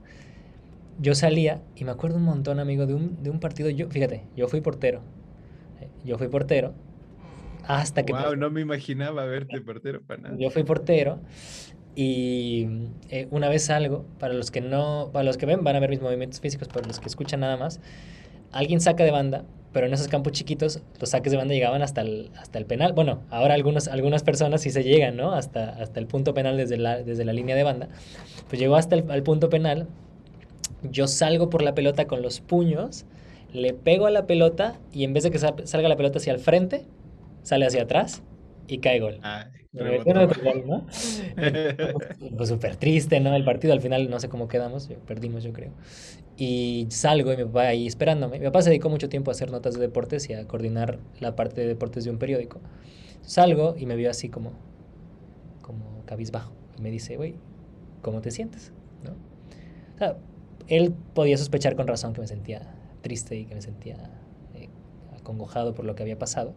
yo 1.01 1.15
salía 1.15 1.63
y 1.75 1.85
me 1.85 1.91
acuerdo 1.91 2.19
un 2.19 2.25
montón, 2.25 2.61
amigo, 2.61 2.87
de 2.87 2.95
un, 2.95 3.23
de 3.23 3.31
un 3.31 3.41
partido. 3.41 3.71
Yo, 3.71 3.89
fíjate, 3.89 4.25
yo 4.37 4.49
fui 4.49 4.61
portero. 4.61 5.01
Eh, 5.81 5.89
yo 6.05 6.19
fui 6.19 6.29
portero. 6.29 6.75
Hasta 7.67 8.05
que. 8.05 8.13
Wow, 8.13 8.37
no 8.37 8.51
me 8.51 8.61
imaginaba 8.61 9.25
verte 9.25 9.61
portero 9.61 10.03
para 10.03 10.23
nada. 10.23 10.37
Yo 10.39 10.51
fui 10.51 10.63
portero. 10.63 11.19
Y 11.97 12.69
eh, 13.09 13.27
una 13.31 13.49
vez 13.49 13.65
salgo, 13.65 14.07
para 14.19 14.35
los 14.35 14.51
que 14.51 14.61
no, 14.61 15.11
para 15.13 15.25
los 15.25 15.37
que 15.37 15.47
ven, 15.47 15.65
van 15.65 15.77
a 15.77 15.81
ver 15.81 15.91
mis 15.91 16.01
movimientos 16.01 16.41
físicos, 16.41 16.69
para 16.69 16.87
los 16.87 17.01
que 17.01 17.09
escuchan 17.09 17.41
nada 17.41 17.57
más. 17.57 17.81
Alguien 18.53 18.81
saca 18.81 19.03
de 19.05 19.11
banda, 19.11 19.45
pero 19.73 19.87
en 19.87 19.93
esos 19.93 20.09
campos 20.09 20.33
chiquitos, 20.33 20.83
los 21.01 21.11
saques 21.11 21.33
de 21.33 21.39
banda 21.39 21.53
llegaban 21.53 21.83
hasta 21.83 22.03
el, 22.03 22.31
hasta 22.39 22.59
el 22.59 22.67
penal. 22.67 22.93
Bueno, 22.93 23.23
ahora 23.31 23.55
algunos, 23.55 23.89
algunas 23.89 24.23
personas 24.23 24.61
sí 24.61 24.71
se 24.71 24.85
llegan, 24.85 25.17
¿no? 25.17 25.33
Hasta, 25.33 25.71
hasta 25.71 25.99
el 25.99 26.07
punto 26.07 26.33
penal 26.33 26.57
desde 26.57 26.77
la, 26.77 27.03
desde 27.03 27.25
la 27.25 27.33
línea 27.33 27.57
de 27.57 27.65
banda. 27.65 27.89
Pues 28.49 28.61
llegó 28.61 28.77
hasta 28.77 28.97
el 28.97 29.23
punto 29.23 29.49
penal 29.51 29.89
yo 30.83 31.07
salgo 31.07 31.51
por 31.51 31.63
la 31.63 31.75
pelota 31.75 32.07
con 32.07 32.23
los 32.23 32.41
puños, 32.41 33.07
le 33.53 33.75
pego 33.75 34.07
a 34.07 34.11
la 34.11 34.27
pelota 34.27 34.79
y 34.93 35.05
en 35.05 35.13
vez 35.13 35.25
de 35.25 35.31
que 35.31 35.39
salga 35.39 35.89
la 35.89 35.97
pelota 35.97 36.19
hacia 36.19 36.33
el 36.33 36.39
frente, 36.39 36.85
sale 37.43 37.67
hacia 37.67 37.83
atrás 37.83 38.23
y 38.67 38.79
cae 38.79 39.01
gol. 39.01 39.19
¿no? 40.67 40.87
pues 42.37 42.49
súper 42.49 42.77
triste, 42.77 43.21
¿no? 43.21 43.35
El 43.35 43.45
partido 43.45 43.73
al 43.73 43.81
final 43.81 44.11
no 44.11 44.19
sé 44.19 44.29
cómo 44.29 44.49
quedamos, 44.49 44.89
perdimos 45.07 45.45
yo 45.45 45.53
creo. 45.53 45.73
Y 46.37 46.87
salgo 46.91 47.33
y 47.33 47.37
mi 47.37 47.45
papá 47.45 47.69
ahí 47.69 47.87
esperándome. 47.87 48.39
Mi 48.39 48.47
papá 48.47 48.63
se 48.63 48.71
dedicó 48.71 48.89
mucho 48.89 49.09
tiempo 49.09 49.31
a 49.31 49.33
hacer 49.33 49.51
notas 49.51 49.75
de 49.75 49.81
deportes 49.81 50.29
y 50.31 50.33
a 50.33 50.47
coordinar 50.47 50.99
la 51.21 51.37
parte 51.37 51.61
de 51.61 51.67
deportes 51.67 52.05
de 52.05 52.11
un 52.11 52.19
periódico. 52.19 52.61
Salgo 53.23 53.75
y 53.77 53.87
me 53.87 53.97
vio 53.97 54.11
así 54.11 54.29
como, 54.29 54.53
como 55.61 56.03
cabizbajo. 56.07 56.53
Y 56.79 56.83
me 56.83 56.91
dice, 56.91 57.17
güey, 57.17 57.35
¿cómo 58.03 58.23
te 58.23 58.31
sientes? 58.31 58.73
¿No? 59.05 59.11
O 59.95 59.99
sea, 59.99 60.17
él 60.71 60.95
podía 61.15 61.37
sospechar 61.37 61.77
con 61.77 61.87
razón 61.87 62.15
que 62.15 62.21
me 62.21 62.27
sentía 62.27 62.63
triste 63.03 63.37
y 63.37 63.45
que 63.45 63.57
me 63.57 63.61
sentía 63.61 63.97
eh, 64.55 64.69
acongojado 65.19 65.75
por 65.75 65.85
lo 65.85 65.95
que 65.95 66.03
había 66.03 66.19
pasado. 66.19 66.55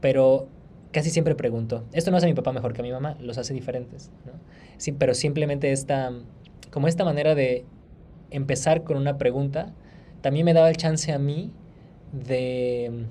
Pero 0.00 0.48
casi 0.92 1.10
siempre 1.10 1.34
pregunto, 1.34 1.84
esto 1.92 2.10
no 2.10 2.16
hace 2.16 2.26
a 2.26 2.28
mi 2.28 2.34
papá 2.34 2.52
mejor 2.52 2.72
que 2.72 2.80
a 2.80 2.84
mi 2.84 2.90
mamá, 2.90 3.16
los 3.20 3.38
hace 3.38 3.54
diferentes, 3.54 4.10
¿no? 4.24 4.32
Sí, 4.78 4.92
pero 4.92 5.14
simplemente 5.14 5.72
esta, 5.72 6.10
como 6.70 6.88
esta 6.88 7.04
manera 7.04 7.34
de 7.34 7.64
empezar 8.30 8.82
con 8.82 8.96
una 8.96 9.18
pregunta, 9.18 9.74
también 10.22 10.46
me 10.46 10.54
daba 10.54 10.70
el 10.70 10.76
chance 10.76 11.12
a 11.12 11.18
mí 11.18 11.52
de 12.12 13.06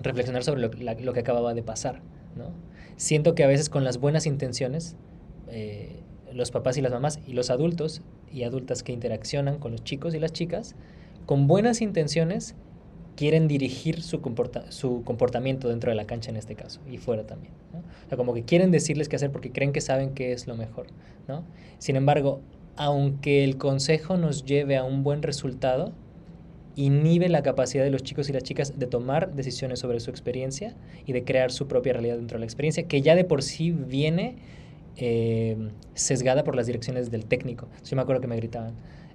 reflexionar 0.00 0.44
sobre 0.44 0.60
lo, 0.60 1.12
que 1.12 1.20
acababa 1.20 1.54
de 1.54 1.62
pasar, 1.62 2.00
¿no? 2.36 2.50
Siento 2.96 3.34
que 3.34 3.42
a 3.42 3.46
veces 3.46 3.70
con 3.70 3.84
las 3.84 3.98
buenas 3.98 4.26
intenciones, 4.26 4.96
eh, 5.48 6.00
los 6.32 6.50
papás 6.50 6.76
y 6.76 6.82
las 6.82 6.92
mamás 6.92 7.20
y 7.26 7.32
los 7.32 7.50
adultos 7.50 8.02
y 8.34 8.42
adultas 8.42 8.82
que 8.82 8.92
interaccionan 8.92 9.58
con 9.58 9.72
los 9.72 9.84
chicos 9.84 10.14
y 10.14 10.18
las 10.18 10.32
chicas, 10.32 10.74
con 11.24 11.46
buenas 11.46 11.80
intenciones 11.80 12.56
quieren 13.16 13.46
dirigir 13.46 14.02
su, 14.02 14.20
comporta 14.20 14.72
su 14.72 15.02
comportamiento 15.04 15.68
dentro 15.68 15.90
de 15.90 15.96
la 15.96 16.04
cancha 16.04 16.30
en 16.30 16.36
este 16.36 16.56
caso 16.56 16.80
y 16.90 16.98
fuera 16.98 17.24
también. 17.24 17.52
O 17.72 18.08
sea, 18.08 18.18
como 18.18 18.34
que 18.34 18.42
quieren 18.42 18.72
decirles 18.72 19.08
qué 19.08 19.16
hacer 19.16 19.30
porque 19.30 19.52
creen 19.52 19.72
que 19.72 19.80
saben 19.80 20.14
qué 20.14 20.32
es 20.32 20.46
lo 20.48 20.56
mejor. 20.56 20.88
¿no? 21.28 21.44
Sin 21.78 21.94
embargo, 21.94 22.40
aunque 22.76 23.44
el 23.44 23.56
consejo 23.56 24.16
nos 24.16 24.44
lleve 24.44 24.76
a 24.76 24.82
un 24.82 25.04
buen 25.04 25.22
resultado, 25.22 25.92
inhibe 26.74 27.28
la 27.28 27.42
capacidad 27.42 27.84
de 27.84 27.90
los 27.90 28.02
chicos 28.02 28.28
y 28.28 28.32
las 28.32 28.42
chicas 28.42 28.78
de 28.78 28.86
tomar 28.86 29.32
decisiones 29.34 29.78
sobre 29.78 30.00
su 30.00 30.10
experiencia 30.10 30.74
y 31.06 31.12
de 31.12 31.22
crear 31.22 31.52
su 31.52 31.68
propia 31.68 31.92
realidad 31.92 32.16
dentro 32.16 32.36
de 32.36 32.40
la 32.40 32.46
experiencia, 32.46 32.88
que 32.88 33.00
ya 33.00 33.14
de 33.14 33.24
por 33.24 33.42
sí 33.42 33.70
viene 33.70 34.36
eh, 34.96 35.56
sesgada 35.94 36.44
por 36.44 36.56
las 36.56 36.66
direcciones 36.66 37.10
del 37.10 37.26
técnico. 37.26 37.68
Yo 37.84 37.96
me 37.96 38.02
acuerdo 38.02 38.20
que 38.20 38.28
me 38.28 38.36
gritaban, 38.36 38.74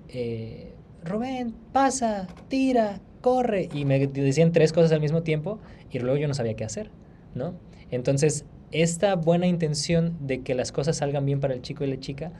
eh, 0.09 0.74
Rubén, 1.03 1.53
pasa, 1.71 2.27
tira, 2.50 3.00
corre. 3.21 3.69
Y 3.74 3.86
me 3.86 4.05
decían 4.07 4.51
tres 4.51 4.74
cosas 4.74 4.91
al 4.91 5.01
mismo 5.01 5.24
tiempo 5.24 5.59
y 5.91 6.00
luego 6.00 6.17
yo 6.17 6.27
no 6.27 6.33
sabía 6.33 6.55
qué 6.55 6.65
hacer, 6.65 6.89
¿no? 7.36 7.53
Entonces, 7.91 8.45
esta 8.71 9.15
buena 9.15 9.48
intención 9.48 10.17
de 10.19 10.41
que 10.41 10.53
las 10.55 10.71
cosas 10.71 10.98
salgan 10.98 11.25
bien 11.25 11.39
para 11.39 11.53
el 11.53 11.62
chico 11.62 11.83
y 11.83 11.88
la 11.88 12.00
chica 12.00 12.31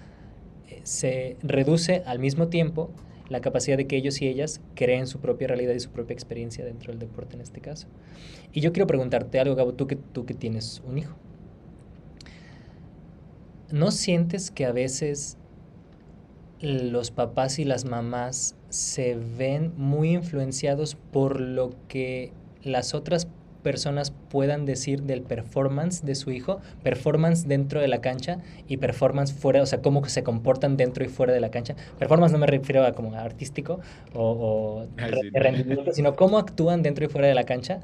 eh, 0.68 0.82
se 0.84 1.38
reduce 1.42 2.04
al 2.06 2.20
mismo 2.20 2.50
tiempo 2.50 2.92
la 3.30 3.42
capacidad 3.42 3.78
de 3.78 3.88
que 3.88 3.96
ellos 3.96 4.22
y 4.22 4.28
ellas 4.28 4.62
creen 4.76 5.08
su 5.08 5.20
propia 5.20 5.48
realidad 5.48 5.74
y 5.74 5.80
su 5.80 5.92
propia 5.92 6.14
experiencia 6.14 6.66
dentro 6.66 6.92
del 6.92 7.00
deporte 7.00 7.36
en 7.36 7.42
este 7.42 7.62
caso. 7.62 7.88
Y 8.52 8.62
yo 8.62 8.74
quiero 8.74 8.88
preguntarte 8.88 9.40
algo, 9.40 9.56
Gabo, 9.56 9.74
tú 9.74 9.88
que, 9.88 9.96
tú 9.96 10.26
que 10.26 10.34
tienes 10.34 10.82
un 10.88 10.98
hijo. 10.98 11.16
¿No 13.72 13.92
sientes 13.92 14.52
que 14.52 14.66
a 14.66 14.72
veces 14.72 15.38
los 16.62 17.12
papás 17.12 17.60
y 17.60 17.64
las 17.64 17.86
mamás 17.86 18.56
se 18.70 19.16
ven 19.16 19.74
muy 19.78 20.14
influenciados 20.14 20.96
por 20.96 21.40
lo 21.40 21.72
que 21.88 22.34
las 22.64 22.94
otras 22.94 23.28
personas 23.64 24.12
puedan 24.30 24.66
decir 24.66 25.04
del 25.04 25.22
performance 25.22 26.04
de 26.04 26.16
su 26.16 26.32
hijo, 26.32 26.60
performance 26.84 27.48
dentro 27.48 27.82
de 27.82 27.88
la 27.88 28.02
cancha 28.02 28.40
y 28.68 28.78
performance 28.78 29.34
fuera, 29.34 29.62
o 29.62 29.66
sea, 29.66 29.82
cómo 29.82 30.04
se 30.06 30.24
comportan 30.24 30.78
dentro 30.78 31.04
y 31.04 31.08
fuera 31.08 31.34
de 31.34 31.40
la 31.40 31.52
cancha. 31.52 31.76
Performance 31.98 32.32
no 32.32 32.40
me 32.40 32.48
refiero 32.48 32.86
a 32.86 32.94
como 32.94 33.14
artístico 33.16 33.80
o, 34.14 34.86
rendimiento, 34.98 35.92
sino 35.94 36.16
cómo 36.16 36.38
actúan 36.38 36.82
dentro 36.82 37.06
y 37.06 37.10
fuera 37.10 37.28
de 37.28 37.36
la 37.36 37.44
cancha. 37.44 37.82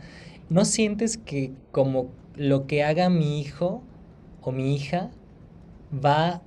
¿No 0.50 0.66
sientes 0.66 1.18
que 1.18 1.52
como 1.72 2.10
lo 2.36 2.68
que 2.68 2.84
haga 2.84 3.10
mi 3.10 3.40
hijo 3.40 3.84
o 4.42 4.52
mi 4.52 4.76
hija 4.76 5.12
va 6.04 6.42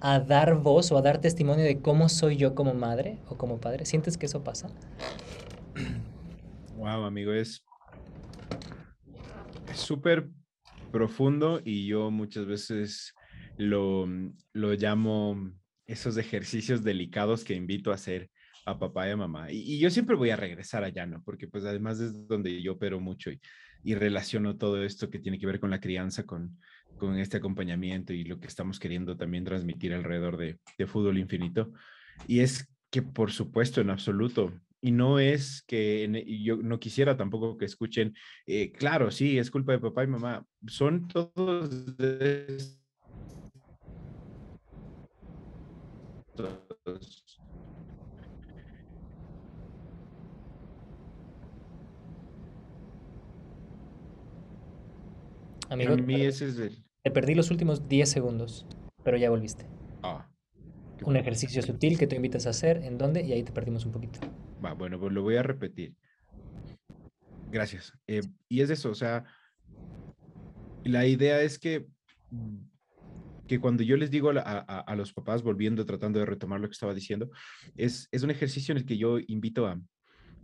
a 0.00 0.20
dar 0.20 0.54
voz 0.56 0.92
o 0.92 0.98
a 0.98 1.02
dar 1.02 1.20
testimonio 1.20 1.64
de 1.64 1.80
cómo 1.80 2.08
soy 2.08 2.36
yo 2.36 2.54
como 2.54 2.74
madre 2.74 3.18
o 3.28 3.36
como 3.36 3.60
padre? 3.60 3.86
¿Sientes 3.86 4.16
que 4.16 4.26
eso 4.26 4.42
pasa? 4.42 4.68
Wow, 6.76 7.04
amigo, 7.04 7.32
es 7.32 7.64
súper 9.74 10.28
profundo 10.92 11.60
y 11.64 11.86
yo 11.86 12.10
muchas 12.10 12.46
veces 12.46 13.14
lo, 13.56 14.06
lo 14.52 14.74
llamo 14.74 15.52
esos 15.86 16.16
ejercicios 16.16 16.82
delicados 16.82 17.44
que 17.44 17.54
invito 17.54 17.90
a 17.90 17.94
hacer 17.94 18.30
a 18.66 18.78
papá 18.78 19.08
y 19.08 19.10
a 19.10 19.16
mamá. 19.16 19.50
Y, 19.50 19.78
yo 19.78 19.90
siempre 19.90 20.16
voy 20.16 20.30
a 20.30 20.36
regresar 20.36 20.84
allá, 20.84 21.06
¿no? 21.06 21.22
Porque 21.22 21.46
pues 21.48 21.64
además 21.64 22.00
es 22.00 22.26
donde 22.26 22.62
yo 22.62 22.72
opero 22.72 23.00
mucho 23.00 23.30
y, 23.30 23.40
y 23.82 23.94
relaciono 23.94 24.56
todo 24.56 24.82
esto 24.82 25.10
que 25.10 25.18
tiene 25.18 25.38
que 25.38 25.46
ver 25.46 25.60
con 25.60 25.70
la 25.70 25.80
crianza, 25.80 26.24
con, 26.24 26.58
con 26.96 27.18
este 27.18 27.36
acompañamiento 27.36 28.12
y 28.12 28.24
lo 28.24 28.40
que 28.40 28.46
estamos 28.46 28.78
queriendo 28.78 29.16
también 29.16 29.44
transmitir 29.44 29.92
alrededor 29.94 30.36
de, 30.36 30.58
de 30.78 30.86
Fútbol 30.86 31.18
Infinito. 31.18 31.72
Y 32.26 32.40
es 32.40 32.68
que, 32.90 33.02
por 33.02 33.32
supuesto, 33.32 33.80
en 33.80 33.90
absoluto, 33.90 34.52
y 34.80 34.90
no 34.90 35.18
es 35.18 35.62
que 35.62 36.24
yo 36.42 36.56
no 36.58 36.78
quisiera 36.78 37.16
tampoco 37.16 37.56
que 37.56 37.64
escuchen, 37.64 38.14
eh, 38.46 38.70
claro, 38.70 39.10
sí, 39.10 39.38
es 39.38 39.50
culpa 39.50 39.72
de 39.72 39.78
papá 39.78 40.04
y 40.04 40.08
mamá, 40.08 40.46
son 40.66 41.08
todos 41.08 41.96
de 41.96 42.58
Amigo, 55.70 55.96
te 57.04 57.10
perdí 57.10 57.34
los 57.34 57.50
últimos 57.50 57.86
10 57.86 58.08
segundos, 58.08 58.66
pero 59.04 59.18
ya 59.18 59.28
volviste. 59.28 59.66
Ah. 60.02 60.26
Un 61.04 61.16
ejercicio 61.16 61.60
sutil 61.60 61.98
que 61.98 62.06
te 62.06 62.16
invitas 62.16 62.46
a 62.46 62.50
hacer, 62.50 62.78
¿en 62.78 62.96
dónde? 62.96 63.22
Y 63.22 63.32
ahí 63.32 63.42
te 63.42 63.52
perdimos 63.52 63.84
un 63.84 63.92
poquito. 63.92 64.20
Va, 64.64 64.72
bueno, 64.72 64.98
pues 64.98 65.12
lo 65.12 65.22
voy 65.22 65.36
a 65.36 65.42
repetir. 65.42 65.94
Gracias. 67.50 67.92
Eh, 68.06 68.22
y 68.48 68.62
es 68.62 68.70
eso, 68.70 68.90
o 68.90 68.94
sea, 68.94 69.24
la 70.82 71.06
idea 71.06 71.42
es 71.42 71.58
que, 71.58 71.86
que 73.46 73.60
cuando 73.60 73.82
yo 73.82 73.98
les 73.98 74.10
digo 74.10 74.30
a, 74.30 74.40
a, 74.40 74.96
los 74.96 75.12
papás, 75.12 75.42
volviendo, 75.42 75.84
tratando 75.84 76.20
de 76.20 76.24
retomar 76.24 76.58
lo 76.58 76.68
que 76.68 76.72
estaba 76.72 76.94
diciendo, 76.94 77.30
es, 77.76 78.08
es 78.12 78.22
un 78.22 78.30
ejercicio 78.30 78.72
en 78.72 78.78
el 78.78 78.86
que 78.86 78.96
yo 78.96 79.18
invito 79.26 79.66
a, 79.66 79.78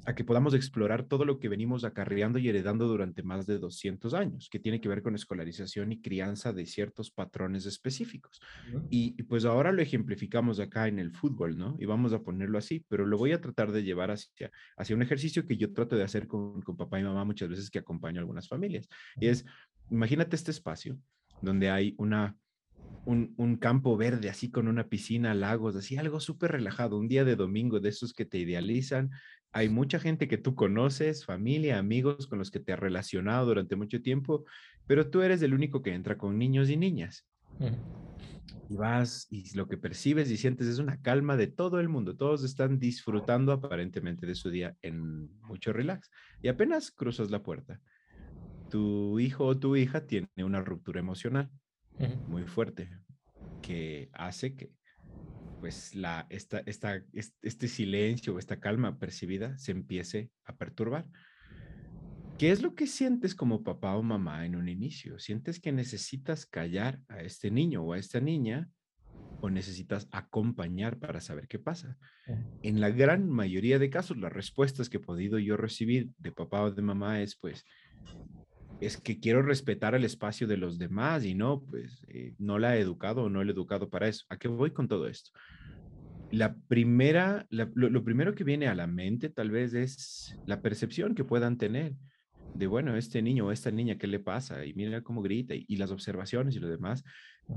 a 0.07 0.15
que 0.15 0.25
podamos 0.25 0.55
explorar 0.55 1.05
todo 1.05 1.25
lo 1.25 1.39
que 1.39 1.49
venimos 1.49 1.85
acarreando 1.85 2.39
y 2.39 2.49
heredando 2.49 2.89
durante 2.89 3.23
más 3.23 3.47
de 3.47 3.59
200 3.59 4.15
años, 4.15 4.49
que 4.51 4.59
tiene 4.59 4.81
que 4.81 4.89
ver 4.89 5.03
con 5.03 5.15
escolarización 5.15 5.93
y 5.93 6.01
crianza 6.01 6.53
de 6.53 6.67
ciertos 6.67 7.11
patrones 7.11 7.67
específicos. 7.67 8.41
y, 8.91 9.21
pues 9.25 9.45
ahora 9.45 9.73
lo 9.73 9.83
ejemplificamos 9.83 10.59
acá 10.59 10.89
en 10.89 10.99
el 10.99 11.13
fútbol, 11.13 11.57
¿no? 11.57 11.77
Y 11.79 11.85
vamos 11.85 12.13
a 12.13 12.23
ponerlo 12.23 12.59
así, 12.59 12.85
pero 12.89 13.07
lo 13.07 13.19
voy 13.19 13.33
a 13.33 13.41
tratar 13.41 13.71
de 13.71 13.83
llevar 13.83 14.11
hacia, 14.11 14.51
hacia 14.77 14.97
un 14.97 15.03
ejercicio 15.03 15.47
que 15.47 15.57
yo 15.57 15.73
trato 15.73 15.97
de 15.97 16.03
hacer 16.03 16.27
con, 16.27 16.63
con 16.63 16.77
papá 16.77 16.99
y 16.99 17.05
mamá 17.05 17.25
muchas 17.25 17.49
veces 17.49 17.71
que 17.71 17.79
acompaño 17.79 18.19
a 18.19 18.23
algunas 18.23 18.49
familias. 18.49 18.89
Y 19.21 19.29
es, 19.29 19.45
imagínate 19.91 20.35
este 20.35 20.51
espacio 20.51 20.99
donde 21.43 21.71
hay 21.71 21.95
una 21.99 22.37
un, 23.05 23.35
un, 23.37 23.57
campo 23.57 23.97
verde, 23.97 24.29
así 24.29 24.51
con 24.51 24.69
una 24.69 24.89
piscina, 24.89 25.35
lagos, 25.35 25.77
así 25.77 25.97
algo 25.97 26.21
súper 26.21 26.53
relajado, 26.53 26.99
un 26.99 27.09
día 27.09 27.25
de 27.25 27.37
domingo 27.37 27.81
de 27.81 27.89
esos 27.89 28.13
que 28.13 28.25
te 28.25 28.39
idealizan, 28.39 29.11
hay 29.53 29.69
mucha 29.69 29.99
gente 29.99 30.29
que 30.29 30.39
tú 30.39 30.55
conoces, 30.55 31.25
familia, 31.25 31.79
amigos 31.79 32.27
con 32.27 32.39
los 32.39 32.51
que 32.51 32.61
te 32.61 32.73
has 32.73 32.79
relacionado 32.79 33.47
durante 33.47 33.77
mucho 33.77 34.01
tiempo, 34.01 34.45
pero 34.87 35.11
tú 35.11 35.23
eres 35.23 35.43
el 35.43 35.55
único 35.55 35.83
que 35.83 35.95
entra 35.95 36.17
con 36.17 36.39
niños 36.39 36.71
y 36.71 36.77
niñas. 36.77 37.27
Y 38.69 38.77
vas 38.77 39.27
y 39.31 39.57
lo 39.57 39.69
que 39.69 39.77
percibes 39.77 40.31
y 40.31 40.37
sientes 40.37 40.69
es 40.69 40.79
una 40.79 41.03
calma 41.03 41.37
de 41.37 41.49
todo 41.49 41.81
el 41.81 41.89
mundo. 41.89 42.17
Todos 42.17 42.45
están 42.45 42.79
disfrutando 42.79 43.53
aparentemente 43.53 44.27
de 44.27 44.37
su 44.37 44.51
día 44.51 44.77
en 44.83 45.29
mucho 45.41 45.73
relax. 45.73 46.11
Y 46.41 46.49
apenas 46.49 46.93
cruzas 46.93 47.31
la 47.31 47.43
puerta, 47.43 47.81
tu 48.71 49.19
hijo 49.19 49.45
o 49.47 49.59
tu 49.59 49.75
hija 49.75 50.07
tiene 50.07 50.29
una 50.39 50.61
ruptura 50.61 51.01
emocional 51.01 51.51
muy 52.29 52.45
fuerte 52.45 52.89
que 53.61 54.09
hace 54.13 54.55
que 54.55 54.73
pues 55.61 55.95
la, 55.95 56.27
esta, 56.31 56.63
esta, 56.67 57.03
este 57.13 57.69
silencio 57.69 58.35
o 58.35 58.39
esta 58.39 58.59
calma 58.59 58.99
percibida 58.99 59.57
se 59.59 59.73
empiece 59.73 60.31
a 60.45 60.57
perturbar. 60.57 61.07
¿Qué 62.39 62.51
es 62.51 62.63
lo 62.63 62.75
que 62.75 62.87
sientes 62.87 63.35
como 63.35 63.63
papá 63.63 63.97
o 63.97 64.03
mamá 64.03 64.47
en 64.47 64.57
un 64.57 64.69
inicio? 64.69 65.19
¿Sientes 65.19 65.61
que 65.61 65.73
necesitas 65.73 66.47
callar 66.47 66.99
a 67.09 67.21
este 67.21 67.51
niño 67.51 67.83
o 67.83 67.93
a 67.93 67.99
esta 67.99 68.19
niña 68.19 68.71
o 69.43 69.51
necesitas 69.51 70.09
acompañar 70.11 70.99
para 70.99 71.21
saber 71.21 71.49
qué 71.49 71.59
pasa? 71.59 71.99
En 72.63 72.81
la 72.81 72.89
gran 72.89 73.29
mayoría 73.29 73.79
de 73.79 73.91
casos, 73.91 74.17
las 74.17 74.33
respuestas 74.33 74.89
que 74.89 74.97
he 74.97 75.01
podido 75.01 75.39
yo 75.39 75.59
recibir 75.59 76.11
de 76.17 76.33
papá 76.33 76.63
o 76.63 76.71
de 76.71 76.81
mamá 76.81 77.21
es 77.21 77.37
pues, 77.37 77.67
es 78.81 78.97
que 78.97 79.21
quiero 79.21 79.43
respetar 79.43 79.95
el 79.95 80.05
espacio 80.05 80.47
de 80.47 80.57
los 80.57 80.79
demás 80.79 81.25
y 81.25 81.35
no, 81.35 81.63
pues 81.63 82.05
eh, 82.09 82.35
no 82.39 82.59
la 82.59 82.77
he 82.77 82.81
educado 82.81 83.25
o 83.25 83.31
no 83.31 83.45
le 83.45 83.51
he 83.51 83.55
educado 83.55 83.91
para 83.91 84.09
eso. 84.09 84.25
¿A 84.29 84.37
qué 84.37 84.49
voy 84.49 84.71
con 84.71 84.89
todo 84.89 85.07
esto? 85.07 85.31
La 86.31 86.55
primera, 86.69 87.47
lo, 87.51 88.05
primero 88.05 88.35
que 88.35 88.45
viene 88.45 88.69
a 88.69 88.75
la 88.75 88.87
mente 88.87 89.29
tal 89.29 89.51
vez 89.51 89.75
es 89.75 90.37
la 90.47 90.63
percepción 90.63 91.15
que 91.15 91.25
puedan 91.25 91.59
tener 91.59 91.95
de, 92.55 92.67
bueno, 92.67 92.97
este 92.97 93.23
niño 93.23 93.47
o 93.47 93.53
esta 93.53 93.71
niña, 93.71 93.99
¿qué 93.99 94.07
le 94.07 94.21
pasa? 94.21 94.65
Y 94.65 94.75
mira 94.75 95.03
cómo 95.03 95.23
grita 95.23 95.55
y, 95.55 95.65
y 95.69 95.77
las 95.77 95.91
observaciones 95.91 96.57
y 96.57 96.61
lo 96.61 96.69
demás. 96.69 97.05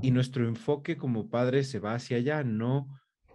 Y 0.02 0.10
nuestro 0.10 0.46
enfoque 0.46 0.96
como 0.96 1.30
padres 1.30 1.68
se 1.68 1.78
va 1.78 1.94
hacia 1.94 2.16
allá, 2.16 2.44
no 2.44 2.88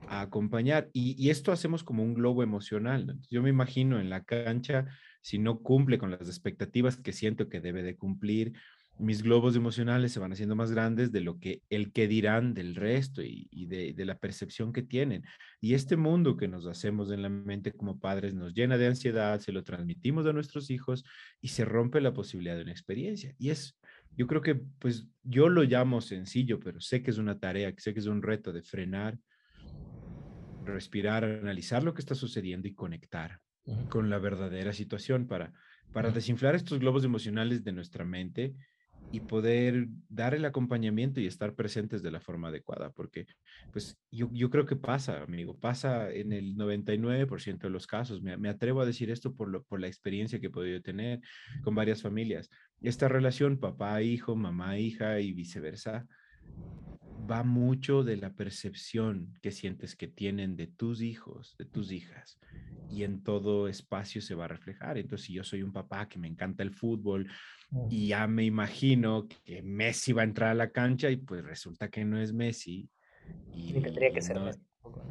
a 0.08 0.22
acompañar. 0.22 0.89
Y, 0.93 1.29
esto 1.29 1.51
hacemos 1.51 1.84
como 1.84 2.03
un 2.03 2.13
globo 2.13 2.43
emocional. 2.43 3.17
Yo 3.29 3.41
me 3.41 3.50
imagino 3.50 4.00
en 4.00 4.10
la 4.10 4.24
cancha, 4.24 4.86
si 5.22 5.38
no 5.38 5.60
cumple 5.60 5.98
con 5.98 6.12
las 6.12 6.28
expectativas 6.28 6.98
que 6.98 7.14
siento 7.14 7.50
que 7.50 7.62
debe 7.62 7.84
de 7.84 7.98
cumplir, 7.98 8.54
mis 9.00 9.24
globos 9.24 9.56
emocionales 9.56 10.12
se 10.12 10.20
van 10.20 10.34
haciendo 10.34 10.58
más 10.58 10.72
grandes 10.72 11.12
de 11.14 11.22
lo 11.22 11.40
que 11.40 11.64
el 11.70 11.94
que 11.94 12.08
dirán 12.08 12.54
del 12.54 12.76
resto 12.76 13.22
y, 13.24 13.48
de, 13.68 13.94
de, 13.94 14.06
la 14.06 14.18
percepción 14.18 14.74
que 14.74 14.84
tienen. 14.84 15.24
Y 15.62 15.74
este 15.74 15.96
mundo 15.96 16.36
que 16.36 16.50
nos 16.50 16.68
hacemos 16.68 17.10
en 17.12 17.22
la 17.22 17.30
mente 17.30 17.72
como 17.72 17.98
padres 17.98 18.34
nos 18.34 18.54
llena 18.54 18.78
de 18.78 18.88
ansiedad, 18.88 19.40
se 19.40 19.54
lo 19.54 19.64
transmitimos 19.64 20.26
a 20.26 20.34
nuestros 20.34 20.70
hijos 20.70 21.06
y 21.40 21.48
se 21.48 21.64
rompe 21.64 22.02
la 22.02 22.14
posibilidad 22.14 22.58
de 22.58 22.64
una 22.64 22.74
experiencia. 22.74 23.34
Y 23.40 23.52
es, 23.52 23.80
yo 24.18 24.28
creo 24.28 24.42
que, 24.42 24.56
pues, 24.56 25.08
yo 25.24 25.48
lo 25.48 25.64
llamo 25.64 26.02
sencillo, 26.02 26.60
pero 26.60 26.82
sé 26.82 27.02
que 27.02 27.12
es 27.12 27.18
una 27.18 27.40
tarea, 27.40 27.74
sé 27.78 27.94
que 27.94 28.02
es 28.02 28.06
un 28.08 28.22
reto 28.22 28.52
de 28.52 28.64
frenar, 28.64 29.18
respirar, 30.66 31.24
analizar 31.24 31.84
lo 31.84 31.94
que 31.94 32.02
está 32.02 32.16
sucediendo 32.16 32.68
y 32.68 32.74
conectar 32.74 33.40
con 33.89 34.10
la 34.10 34.20
verdadera 34.20 34.74
situación 34.74 35.28
para, 35.28 35.54
para 35.94 36.12
desinflar 36.12 36.56
estos 36.56 36.80
globos 36.80 37.04
emocionales 37.04 37.63
de 37.63 37.72
nuestra 37.72 38.06
mente 38.06 38.56
y 39.12 39.22
poder 39.22 39.88
dar 40.08 40.36
el 40.36 40.46
acompañamiento 40.46 41.20
y 41.20 41.25
estar 41.25 41.56
presentes 41.56 42.04
de 42.04 42.12
la 42.12 42.20
forma 42.20 42.50
adecuada, 42.50 42.92
porque 42.92 43.25
pues 43.72 43.98
yo, 44.12 44.30
yo 44.32 44.50
creo 44.50 44.66
que 44.66 44.75
pasa, 44.75 45.24
amigo, 45.24 45.58
pasa 45.58 46.12
en 46.12 46.32
el 46.32 46.56
99% 46.56 47.60
de 47.60 47.70
los 47.70 47.88
casos. 47.88 48.22
Me, 48.22 48.38
me, 48.38 48.50
atrevo 48.50 48.82
a 48.82 48.86
decir 48.86 49.10
esto 49.10 49.34
por, 49.34 49.50
lo, 49.50 49.63
por 49.63 49.80
la 49.80 49.88
experiencia 49.88 50.39
que 50.39 50.48
he 50.48 50.51
podido 50.51 50.82
tener 50.82 51.22
con 51.63 51.74
varias 51.74 52.01
familias. 52.01 52.50
Esta 52.82 53.08
relación 53.08 53.60
papá-hijo, 53.60 54.36
mamá-hija 54.36 55.20
y 55.20 55.34
viceversa, 55.34 56.06
va 57.30 57.44
mucho 57.44 58.04
de 58.04 58.18
la 58.18 58.34
percepción 58.34 59.34
que 59.42 59.52
sientes 59.52 59.96
que 59.96 60.08
tienen 60.08 60.56
de 60.56 60.68
tus 60.68 61.02
hijos, 61.02 61.56
de 61.58 61.66
tus 61.66 61.92
hijas, 61.92 62.40
y 62.90 63.04
en 63.04 63.24
todo 63.24 63.68
espacio 63.68 64.22
se 64.22 64.36
va 64.36 64.46
a 64.46 64.50
reflejar. 64.50 64.98
Entonces, 64.98 65.28
si 65.28 65.34
yo 65.34 65.44
soy 65.44 65.62
un 65.62 65.72
papá 65.72 66.08
que 66.08 66.18
me 66.18 66.28
encanta 66.28 66.64
el 66.64 66.72
fútbol 66.72 67.30
y 67.90 68.08
ya 68.08 68.26
me 68.28 68.46
imagino 68.46 69.28
que 69.46 69.62
Messi 69.62 70.12
va 70.12 70.22
a 70.22 70.26
entrar 70.26 70.50
a 70.50 70.56
la 70.56 70.72
cancha 70.72 71.10
y 71.10 71.18
pues 71.18 71.44
resulta 71.44 71.90
que 71.90 72.04
no 72.04 72.20
es 72.20 72.34
Messi. 72.34 72.90
Y, 73.54 73.74
tendría 73.74 74.12
que 74.12 74.22
ser 74.22 74.38
no, 74.38 74.50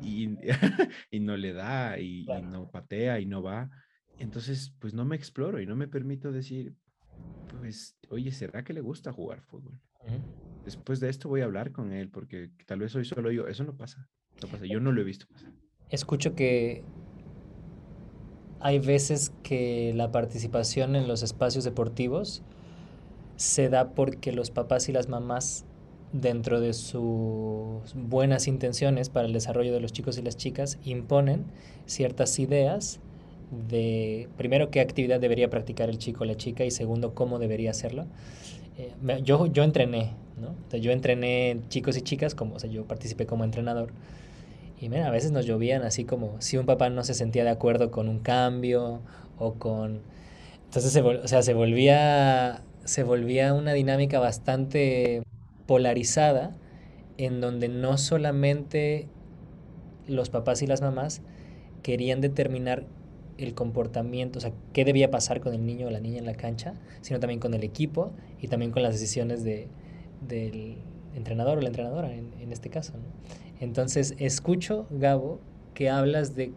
y, 0.02 0.36
y, 1.10 1.20
no 1.20 1.36
le 1.36 1.52
da 1.52 1.98
y, 2.00 2.24
no 2.24 2.68
patea 2.70 3.20
y 3.20 3.26
no 3.26 3.42
va. 3.42 3.70
Entonces, 4.18 4.74
pues 4.80 4.92
no 4.94 5.04
me 5.04 5.14
exploro 5.14 5.60
y 5.60 5.66
no 5.66 5.76
me 5.76 5.86
permito 5.86 6.32
decir, 6.32 6.74
pues, 7.60 7.96
oye, 8.08 8.32
¿será 8.32 8.64
que 8.64 8.72
le 8.72 8.80
gusta 8.80 9.12
jugar 9.12 9.42
fútbol? 9.42 9.80
Después 10.64 11.00
de 11.00 11.08
esto 11.08 11.28
voy 11.28 11.40
a 11.40 11.44
hablar 11.44 11.72
con 11.72 11.92
él 11.92 12.08
porque 12.08 12.50
tal 12.66 12.80
vez 12.80 12.92
soy 12.92 13.04
solo 13.04 13.30
yo. 13.30 13.46
Eso 13.48 13.64
no 13.64 13.76
pasa. 13.76 14.08
No 14.42 14.48
pasa. 14.48 14.66
Yo 14.66 14.80
no 14.80 14.92
lo 14.92 15.00
he 15.00 15.04
visto 15.04 15.26
pasar. 15.26 15.52
Escucho 15.90 16.34
que 16.34 16.84
hay 18.60 18.78
veces 18.78 19.32
que 19.42 19.92
la 19.94 20.10
participación 20.10 20.96
en 20.96 21.08
los 21.08 21.22
espacios 21.22 21.64
deportivos 21.64 22.42
se 23.36 23.68
da 23.68 23.90
porque 23.90 24.32
los 24.32 24.50
papás 24.50 24.88
y 24.88 24.92
las 24.92 25.08
mamás, 25.08 25.64
dentro 26.12 26.60
de 26.60 26.72
sus 26.72 27.94
buenas 27.94 28.48
intenciones 28.48 29.10
para 29.10 29.26
el 29.26 29.32
desarrollo 29.32 29.72
de 29.72 29.80
los 29.80 29.92
chicos 29.92 30.18
y 30.18 30.22
las 30.22 30.36
chicas, 30.36 30.78
imponen 30.84 31.44
ciertas 31.86 32.38
ideas 32.38 33.00
de, 33.68 34.28
primero, 34.36 34.70
qué 34.70 34.80
actividad 34.80 35.20
debería 35.20 35.48
practicar 35.48 35.88
el 35.88 35.98
chico 35.98 36.24
o 36.24 36.26
la 36.26 36.36
chica 36.36 36.64
y 36.64 36.70
segundo, 36.70 37.14
cómo 37.14 37.38
debería 37.38 37.70
hacerlo. 37.70 38.06
Eh, 38.78 38.94
yo, 39.24 39.46
yo 39.46 39.64
entrené, 39.64 40.14
¿no? 40.40 40.54
yo 40.78 40.92
entrené 40.92 41.60
chicos 41.68 41.96
y 41.96 42.02
chicas, 42.02 42.36
como, 42.36 42.54
o 42.54 42.58
sea, 42.60 42.70
yo 42.70 42.84
participé 42.84 43.26
como 43.26 43.44
entrenador. 43.44 43.90
Y 44.80 44.88
mira, 44.88 45.08
a 45.08 45.10
veces 45.10 45.32
nos 45.32 45.46
llovían 45.46 45.82
así 45.82 46.04
como 46.04 46.40
si 46.40 46.56
un 46.56 46.64
papá 46.64 46.88
no 46.88 47.02
se 47.02 47.14
sentía 47.14 47.42
de 47.42 47.50
acuerdo 47.50 47.90
con 47.90 48.08
un 48.08 48.20
cambio 48.20 49.00
o 49.36 49.54
con... 49.54 50.02
Entonces, 50.66 50.92
se, 50.92 51.02
o 51.02 51.26
sea, 51.26 51.42
se 51.42 51.54
volvía, 51.54 52.62
se 52.84 53.02
volvía 53.02 53.52
una 53.54 53.72
dinámica 53.72 54.20
bastante 54.20 55.22
polarizada 55.66 56.54
en 57.16 57.40
donde 57.40 57.68
no 57.68 57.98
solamente 57.98 59.08
los 60.06 60.30
papás 60.30 60.62
y 60.62 60.68
las 60.68 60.82
mamás 60.82 61.20
querían 61.82 62.20
determinar 62.20 62.84
el 63.38 63.54
comportamiento, 63.54 64.38
o 64.38 64.42
sea, 64.42 64.52
qué 64.72 64.84
debía 64.84 65.10
pasar 65.10 65.40
con 65.40 65.54
el 65.54 65.64
niño 65.64 65.86
o 65.86 65.90
la 65.90 66.00
niña 66.00 66.18
en 66.18 66.26
la 66.26 66.34
cancha, 66.34 66.74
sino 67.00 67.20
también 67.20 67.40
con 67.40 67.54
el 67.54 67.62
equipo 67.62 68.12
y 68.40 68.48
también 68.48 68.72
con 68.72 68.82
las 68.82 68.92
decisiones 68.92 69.44
de, 69.44 69.68
del 70.26 70.76
entrenador 71.14 71.58
o 71.58 71.60
la 71.60 71.68
entrenadora 71.68 72.12
en, 72.12 72.32
en 72.40 72.52
este 72.52 72.68
caso. 72.68 72.94
Entonces, 73.60 74.14
escucho, 74.18 74.86
Gabo, 74.90 75.40
que 75.74 75.88
hablas 75.88 76.34
de 76.34 76.52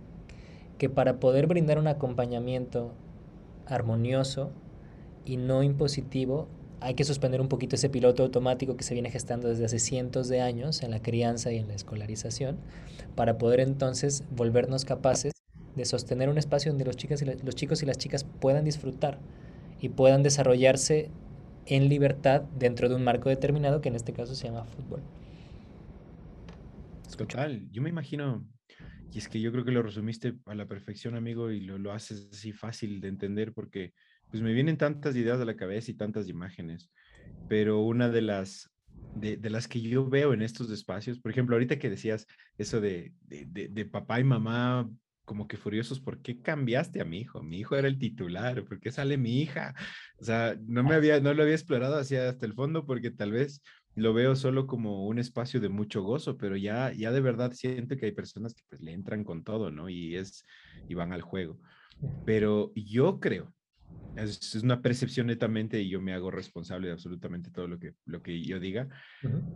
que 0.78 0.90
para 0.90 1.20
poder 1.20 1.46
brindar 1.46 1.78
un 1.78 1.88
acompañamiento 1.88 2.92
armonioso 3.68 4.52
y 5.24 5.38
no 5.38 5.62
impositivo, 5.62 6.48
hay 6.80 6.96
que 6.96 7.04
suspender 7.04 7.42
un 7.42 7.48
poquito 7.48 7.76
ese 7.76 7.90
piloto 7.90 8.24
automático 8.24 8.76
que 8.76 8.84
se 8.84 8.96
viene 8.96 9.12
gestando 9.12 9.48
desde 9.48 9.66
hace 9.66 9.78
cientos 9.78 10.28
de 10.28 10.42
años 10.42 10.82
en 10.82 10.90
la 10.90 11.00
crianza 11.00 11.52
y 11.52 11.58
en 11.58 11.68
la 11.68 11.76
escolarización, 11.76 12.58
para 13.16 13.38
poder 13.38 13.60
entonces 13.60 14.24
volvernos 14.32 14.84
capaces 14.84 15.41
de 15.76 15.86
sostener 15.86 16.30
un 16.30 16.38
espacio 16.38 16.72
donde 16.72 16.86
los, 16.86 16.98
chicas 16.98 17.22
y 17.22 17.26
los 17.26 17.56
chicos 17.56 17.84
y 17.84 17.86
las 17.86 17.98
chicas 17.98 18.24
puedan 18.24 18.66
disfrutar 18.66 19.20
y 19.80 19.90
puedan 19.90 20.24
desarrollarse 20.24 21.10
en 21.66 21.90
libertad 21.90 22.42
dentro 22.58 22.90
de 22.90 22.96
un 22.96 23.04
marco 23.04 23.30
determinado 23.30 23.82
que 23.82 23.90
en 23.90 23.96
este 23.96 24.14
caso 24.14 24.36
se 24.36 24.48
llama 24.48 24.66
fútbol. 24.66 25.02
Total, 27.18 27.70
yo 27.72 27.84
me 27.84 27.90
imagino, 27.90 28.48
y 29.12 29.20
es 29.20 29.30
que 29.30 29.40
yo 29.40 29.52
creo 29.52 29.64
que 29.64 29.72
lo 29.72 29.84
resumiste 29.84 30.34
a 30.46 30.56
la 30.56 30.68
perfección, 30.68 31.16
amigo, 31.16 31.52
y 31.52 31.62
lo, 31.62 31.78
lo 31.78 31.92
haces 31.92 32.30
así 32.32 32.52
fácil 32.52 33.00
de 33.00 33.10
entender 33.10 33.54
porque 33.54 33.94
pues 34.30 34.42
me 34.42 34.54
vienen 34.54 34.78
tantas 34.78 35.16
ideas 35.16 35.40
a 35.40 35.46
la 35.46 35.56
cabeza 35.56 35.92
y 35.92 35.96
tantas 35.96 36.30
imágenes, 36.30 36.90
pero 37.48 37.82
una 37.82 38.10
de 38.10 38.22
las, 38.22 38.72
de, 39.16 39.38
de, 39.38 39.50
las 39.50 39.68
que 39.68 39.82
yo 39.82 40.10
veo 40.10 40.34
en 40.34 40.42
estos 40.42 40.72
espacios, 40.72 41.20
por 41.20 41.32
ejemplo, 41.32 41.56
ahorita 41.56 41.78
que 41.78 41.90
decías 41.90 42.26
eso 42.58 42.82
de, 42.82 43.14
de, 43.28 43.46
de 43.46 43.86
papá 43.86 44.20
y 44.20 44.24
mamá 44.24 44.90
como 45.26 45.48
que 45.48 45.58
furiosos, 45.58 46.00
¿por 46.00 46.22
qué 46.22 46.42
cambiaste 46.42 47.02
a 47.02 47.06
mi 47.06 47.20
hijo? 47.20 47.42
Mi 47.44 47.60
hijo 47.60 47.76
era 47.76 47.88
el 47.88 47.98
titular, 47.98 48.64
¿por 48.66 48.80
qué 48.80 48.92
sale 48.92 49.18
mi 49.18 49.42
hija? 49.42 49.74
O 50.20 50.24
sea, 50.24 50.58
no 50.68 50.84
me 50.84 50.96
había, 50.96 51.20
no 51.20 51.34
lo 51.34 51.44
había 51.44 51.56
explorado 51.56 51.98
hacia 51.98 52.30
hasta 52.30 52.46
el 52.46 52.54
fondo 52.54 52.86
porque 52.86 53.12
tal 53.12 53.32
vez 53.32 53.62
lo 53.96 54.14
veo 54.14 54.36
solo 54.36 54.68
como 54.68 55.06
un 55.08 55.20
espacio 55.20 55.60
de 55.60 55.70
mucho 55.70 56.02
gozo, 56.02 56.38
pero 56.38 56.56
ya, 56.56 56.92
ya 56.94 57.12
de 57.12 57.22
verdad 57.22 57.52
siento 57.54 57.98
que 57.98 58.06
hay 58.06 58.12
personas 58.12 58.54
que 58.54 58.64
pues 58.70 58.82
le 58.82 58.94
entran 58.94 59.24
con 59.24 59.44
todo, 59.44 59.72
¿no? 59.72 59.90
Y 59.90 60.16
es, 60.16 60.46
y 60.88 60.94
van 60.94 61.14
al 61.14 61.22
juego. 61.22 61.60
Pero 62.26 62.72
yo 62.76 63.20
creo, 63.20 63.54
es, 64.16 64.56
una 64.56 64.82
percepción 64.82 65.28
netamente 65.28 65.82
y 65.82 65.90
yo 65.90 66.02
me 66.02 66.14
hago 66.14 66.32
responsable 66.32 66.88
de 66.88 66.94
absolutamente 66.94 67.52
todo 67.52 67.68
lo 67.68 67.80
que, 67.80 67.94
lo 68.06 68.22
que 68.22 68.42
yo 68.42 68.60
diga, 68.60 68.88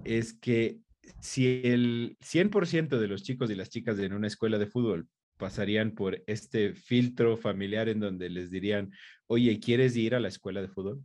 es 0.04 0.34
que 0.34 0.80
si 1.20 1.62
el 1.64 2.18
100% 2.22 3.00
de 3.00 3.08
los 3.08 3.24
chicos 3.24 3.50
y 3.50 3.56
las 3.56 3.70
chicas 3.70 4.00
en 4.00 4.14
una 4.14 4.28
escuela 4.28 4.58
de 4.58 4.68
fútbol 4.68 5.08
pasarían 5.38 5.92
por 5.92 6.24
este 6.28 6.74
filtro 6.74 7.38
familiar 7.38 7.90
en 7.90 8.00
donde 8.00 8.30
les 8.30 8.52
dirían, 8.52 8.92
oye, 9.28 9.60
¿quieres 9.60 9.96
ir 9.96 10.16
a 10.16 10.20
la 10.20 10.28
escuela 10.28 10.62
de 10.62 10.68
fútbol? 10.68 11.04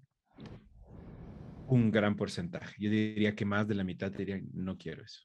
Un 1.66 1.90
gran 1.90 2.16
porcentaje. 2.16 2.74
Yo 2.78 2.90
diría 2.90 3.34
que 3.34 3.44
más 3.44 3.66
de 3.68 3.74
la 3.74 3.84
mitad 3.84 4.10
dirían, 4.10 4.48
no 4.52 4.76
quiero 4.76 5.04
eso. 5.04 5.22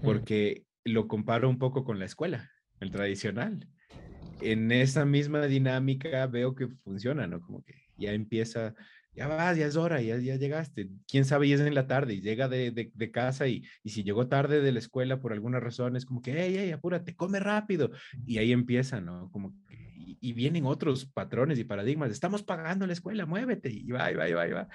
Mm. 0.00 0.04
Porque 0.04 0.64
lo 0.84 1.08
comparo 1.08 1.48
un 1.48 1.58
poco 1.58 1.84
con 1.84 1.98
la 1.98 2.06
escuela, 2.06 2.50
el 2.80 2.90
tradicional. 2.90 3.68
En 4.40 4.72
esa 4.72 5.04
misma 5.04 5.46
dinámica 5.46 6.26
veo 6.26 6.54
que 6.54 6.68
funciona, 6.68 7.26
¿no? 7.26 7.40
Como 7.40 7.62
que 7.62 7.74
ya 7.98 8.12
empieza 8.12 8.74
ya 9.12 9.26
vas, 9.26 9.56
ya 9.56 9.66
es 9.66 9.76
hora, 9.76 10.00
ya, 10.00 10.16
ya 10.18 10.36
llegaste. 10.36 10.88
Quién 11.08 11.24
sabe, 11.24 11.48
y 11.48 11.52
es 11.52 11.60
en 11.60 11.74
la 11.74 11.86
tarde 11.86 12.14
y 12.14 12.20
llega 12.20 12.48
de, 12.48 12.70
de, 12.70 13.10
casa 13.10 13.48
y, 13.48 13.64
y, 13.82 13.90
si 13.90 14.04
llegó 14.04 14.28
tarde 14.28 14.60
de 14.60 14.72
la 14.72 14.78
escuela 14.78 15.20
por 15.20 15.32
alguna 15.32 15.58
razón, 15.58 15.96
es 15.96 16.04
como 16.04 16.22
que, 16.22 16.32
hey, 16.32 16.54
hey, 16.56 16.70
apúrate, 16.70 17.16
come 17.16 17.40
rápido. 17.40 17.90
Y 18.24 18.38
ahí 18.38 18.52
empieza, 18.52 19.00
¿no? 19.00 19.30
Como 19.32 19.56
y, 19.68 20.16
y, 20.20 20.32
vienen 20.32 20.64
otros 20.66 21.06
patrones 21.06 21.58
y 21.58 21.64
paradigmas. 21.64 22.10
Estamos 22.10 22.42
pagando 22.42 22.86
la 22.86 22.92
escuela, 22.92 23.26
muévete 23.26 23.70
y 23.70 23.90
va, 23.90 24.10
y 24.12 24.14
va, 24.14 24.28
y 24.28 24.32
va, 24.32 24.46
y 24.46 24.52
va. 24.52 24.68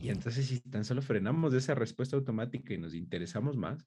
Y 0.00 0.10
entonces, 0.10 0.46
si 0.46 0.60
tan 0.60 0.84
solo 0.84 1.00
frenamos 1.02 1.52
de 1.52 1.58
esa 1.58 1.74
respuesta 1.74 2.16
automática 2.16 2.74
y 2.74 2.78
nos 2.78 2.94
interesamos 2.94 3.56
más, 3.56 3.86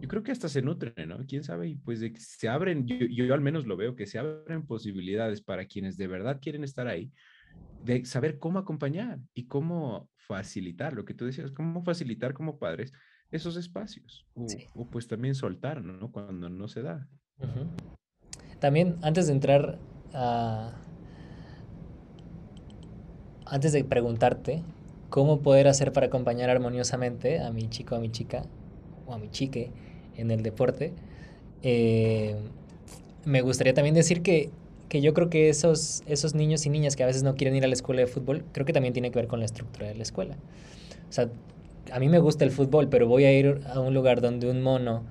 yo 0.00 0.08
creo 0.08 0.22
que 0.22 0.32
hasta 0.32 0.48
se 0.48 0.62
nutre, 0.62 1.06
¿no? 1.06 1.18
Quién 1.26 1.42
sabe, 1.42 1.68
y 1.68 1.74
pues 1.76 2.00
de 2.00 2.12
que 2.12 2.20
se 2.20 2.48
abren, 2.48 2.86
yo, 2.86 2.96
yo 3.06 3.34
al 3.34 3.40
menos 3.40 3.66
lo 3.66 3.76
veo, 3.76 3.96
que 3.96 4.06
se 4.06 4.18
abren 4.18 4.66
posibilidades 4.66 5.42
para 5.42 5.66
quienes 5.66 5.96
de 5.96 6.06
verdad 6.06 6.38
quieren 6.40 6.64
estar 6.64 6.86
ahí 6.86 7.12
de 7.84 8.04
saber 8.04 8.38
cómo 8.38 8.58
acompañar 8.58 9.18
y 9.34 9.46
cómo 9.46 10.08
facilitar, 10.16 10.92
lo 10.92 11.04
que 11.04 11.14
tú 11.14 11.24
decías, 11.24 11.50
cómo 11.50 11.82
facilitar 11.82 12.32
como 12.32 12.58
padres 12.58 12.92
esos 13.30 13.56
espacios 13.56 14.26
o, 14.74 14.86
pues 14.90 15.08
también 15.08 15.34
soltar, 15.34 15.82
¿no? 15.82 16.12
Cuando 16.12 16.48
no 16.48 16.68
se 16.68 16.82
da. 16.82 17.08
También 18.60 18.96
antes 19.02 19.26
de 19.26 19.32
entrar 19.32 19.78
a... 20.12 20.72
Antes 23.46 23.72
de 23.72 23.84
preguntarte 23.84 24.62
cómo 25.10 25.40
poder 25.42 25.68
hacer 25.68 25.92
para 25.92 26.06
acompañar 26.06 26.48
armoniosamente 26.48 27.40
a 27.40 27.50
mi 27.50 27.68
chico, 27.68 27.96
a 27.96 28.00
mi 28.00 28.10
chica 28.10 28.44
o 29.06 29.12
a 29.12 29.18
mi 29.18 29.30
chique 29.30 29.70
en 30.16 30.30
el 30.30 30.42
deporte, 30.42 30.94
eh, 31.62 32.36
me 33.24 33.40
gustaría 33.42 33.74
también 33.74 33.94
decir 33.94 34.22
que, 34.22 34.50
que, 34.92 35.00
yo 35.00 35.14
creo 35.14 35.30
que 35.30 35.48
esos, 35.48 36.02
esos 36.06 36.34
niños 36.34 36.66
y 36.66 36.68
niñas 36.68 36.96
que 36.96 37.02
a 37.02 37.06
veces 37.06 37.22
no 37.22 37.34
quieren 37.34 37.56
ir 37.56 37.64
a 37.64 37.66
la 37.66 37.72
escuela 37.72 38.02
de 38.02 38.06
fútbol, 38.06 38.44
creo 38.52 38.66
que 38.66 38.74
también 38.74 38.92
tiene 38.92 39.10
que 39.10 39.18
ver 39.18 39.26
con 39.26 39.38
la 39.38 39.46
estructura 39.46 39.88
de 39.88 39.94
la 39.94 40.02
escuela. 40.02 40.36
O 41.08 41.12
sea, 41.12 41.30
a 41.90 41.98
mí 41.98 42.10
me 42.10 42.18
gusta 42.18 42.44
el 42.44 42.50
fútbol, 42.50 42.88
pero 42.88 43.08
voy 43.08 43.24
a 43.24 43.32
ir 43.32 43.62
a 43.72 43.80
un 43.80 43.94
lugar 43.94 44.20
donde 44.20 44.50
un 44.50 44.60
mono 44.60 45.02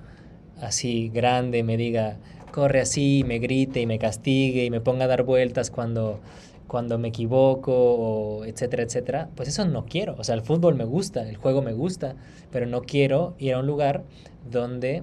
así 0.60 1.10
grande 1.12 1.64
me 1.64 1.76
diga, 1.76 2.18
corre 2.52 2.80
así, 2.80 3.24
me 3.26 3.40
grite 3.40 3.80
y 3.80 3.86
me 3.86 3.98
castigue 3.98 4.64
y 4.64 4.70
me 4.70 4.80
ponga 4.80 5.06
a 5.06 5.08
dar 5.08 5.24
vueltas 5.24 5.72
cuando, 5.72 6.20
cuando 6.68 6.96
me 6.98 7.08
equivoco, 7.08 7.72
o 7.74 8.44
etcétera, 8.44 8.84
etcétera, 8.84 9.30
pues 9.34 9.48
eso 9.48 9.64
no 9.64 9.86
quiero. 9.86 10.14
O 10.16 10.22
sea, 10.22 10.36
el 10.36 10.42
fútbol 10.42 10.76
me 10.76 10.84
gusta, 10.84 11.28
el 11.28 11.36
juego 11.36 11.60
me 11.60 11.72
gusta, 11.72 12.14
pero 12.52 12.66
no 12.66 12.82
quiero 12.82 13.34
ir 13.38 13.54
a 13.54 13.58
un 13.58 13.66
lugar 13.66 14.04
donde 14.48 15.02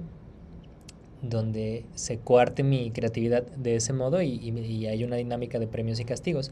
donde 1.22 1.86
se 1.96 2.18
coarte 2.18 2.64
mi 2.64 2.92
creatividad 2.92 3.44
de 3.44 3.76
ese 3.76 3.94
modo 3.94 4.22
y, 4.22 4.30
y, 4.30 4.86
hay 4.88 5.04
una 5.04 5.16
dinámica 5.16 5.60
de 5.60 5.68
premios 5.68 6.00
y 6.00 6.06
castigos. 6.06 6.52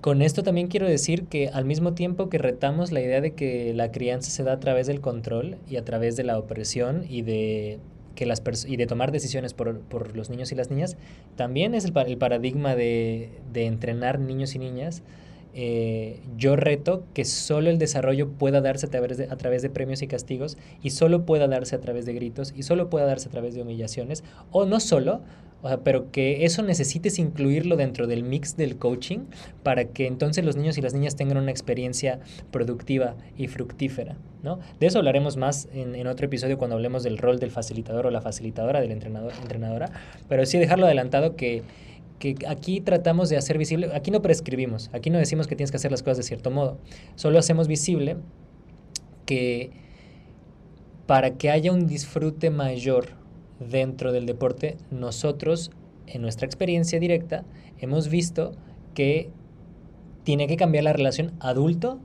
Con 0.00 0.22
esto 0.22 0.42
también 0.42 0.68
quiero 0.68 0.86
decir 0.86 1.24
que 1.24 1.48
al 1.48 1.64
mismo 1.64 1.94
tiempo 1.94 2.28
que 2.28 2.38
retamos 2.38 2.92
la 2.92 3.00
idea 3.00 3.20
de 3.20 3.32
que 3.32 3.74
la 3.74 3.90
crianza 3.90 4.30
se 4.30 4.44
da 4.44 4.52
a 4.52 4.60
través 4.60 4.86
del 4.86 5.00
control 5.00 5.56
y 5.68 5.76
a 5.76 5.84
través 5.84 6.16
de 6.16 6.24
la 6.24 6.38
opresión 6.38 7.04
y 7.08 7.22
de, 7.22 7.78
que 8.14 8.26
las 8.26 8.42
y 8.66 8.76
de 8.76 8.86
tomar 8.86 9.12
decisiones 9.12 9.54
por, 9.54 9.80
por, 9.80 10.16
los 10.16 10.30
niños 10.30 10.52
y 10.52 10.54
las 10.54 10.70
niñas, 10.70 10.96
también 11.36 11.74
es 11.74 11.84
el, 11.84 11.92
el 11.96 12.18
paradigma 12.18 12.76
de, 12.76 13.30
de 13.52 13.66
entrenar 13.66 14.20
niños 14.20 14.54
y 14.54 14.58
niñas 14.58 15.02
eh, 15.54 16.20
yo 16.36 16.56
reto 16.56 17.04
que 17.14 17.24
solo 17.24 17.70
el 17.70 17.78
desarrollo 17.78 18.28
pueda 18.28 18.60
darse 18.60 18.86
a 18.86 18.90
través, 18.90 19.62
de, 19.62 19.70
premios 19.70 20.02
y 20.02 20.06
castigos 20.06 20.56
y 20.82 20.90
solo 20.90 21.24
pueda 21.24 21.48
darse 21.48 21.74
a 21.76 21.80
través 21.80 22.06
de 22.06 22.12
gritos 22.14 22.52
y 22.56 22.62
solo 22.62 22.90
pueda 22.90 23.06
darse 23.06 23.28
a 23.28 23.30
través 23.30 23.54
de 23.54 23.62
humillaciones 23.62 24.24
o 24.50 24.66
no 24.66 24.80
solo, 24.80 25.22
pero 25.82 26.12
que 26.12 26.44
eso 26.44 26.62
necesites 26.62 27.18
incluirlo 27.18 27.76
dentro 27.76 28.06
del 28.06 28.22
mix 28.22 28.56
del 28.56 28.76
coaching 28.76 29.20
para 29.62 29.86
que 29.86 30.06
entonces 30.06 30.44
los 30.44 30.54
niños 30.54 30.78
y 30.78 30.82
las 30.82 30.94
niñas 30.94 31.16
tengan 31.16 31.38
una 31.38 31.50
experiencia 31.50 32.20
productiva 32.52 33.16
y 33.36 33.48
fructífera. 33.48 34.16
¿no? 34.42 34.60
De 34.78 34.86
eso 34.86 34.98
hablaremos 34.98 35.36
más 35.36 35.68
en, 35.74 35.96
en 35.96 36.06
otro 36.06 36.26
episodio 36.26 36.58
cuando 36.58 36.76
hablemos 36.76 37.02
del 37.02 37.18
rol 37.18 37.40
del 37.40 37.50
facilitador 37.50 38.06
o 38.06 38.10
la 38.10 38.20
facilitadora 38.20 38.80
del 38.80 38.92
entrenador, 38.92 39.32
entrenadora, 39.40 39.90
pero 40.28 40.46
sí 40.46 40.58
dejarlo 40.58 40.86
adelantado 40.86 41.34
que 41.34 41.64
que 42.18 42.36
aquí 42.48 42.80
tratamos 42.80 43.28
de 43.28 43.36
hacer 43.36 43.58
visible, 43.58 43.90
aquí 43.94 44.10
no 44.10 44.22
prescribimos, 44.22 44.90
aquí 44.92 45.10
no 45.10 45.18
decimos 45.18 45.46
que 45.46 45.56
tienes 45.56 45.70
que 45.70 45.76
hacer 45.76 45.90
las 45.90 46.02
cosas 46.02 46.18
de 46.18 46.22
cierto 46.24 46.50
modo, 46.50 46.78
solo 47.14 47.38
hacemos 47.38 47.68
visible 47.68 48.16
que 49.24 49.70
para 51.06 51.34
que 51.38 51.50
haya 51.50 51.72
un 51.72 51.86
disfrute 51.86 52.50
mayor 52.50 53.18
dentro 53.60 54.12
del 54.12 54.26
deporte, 54.26 54.76
nosotros, 54.90 55.70
en 56.06 56.22
nuestra 56.22 56.46
experiencia 56.46 57.00
directa, 57.00 57.44
hemos 57.78 58.08
visto 58.08 58.52
que 58.94 59.30
tiene 60.24 60.46
que 60.46 60.56
cambiar 60.56 60.84
la 60.84 60.92
relación 60.92 61.32
adulto, 61.40 62.00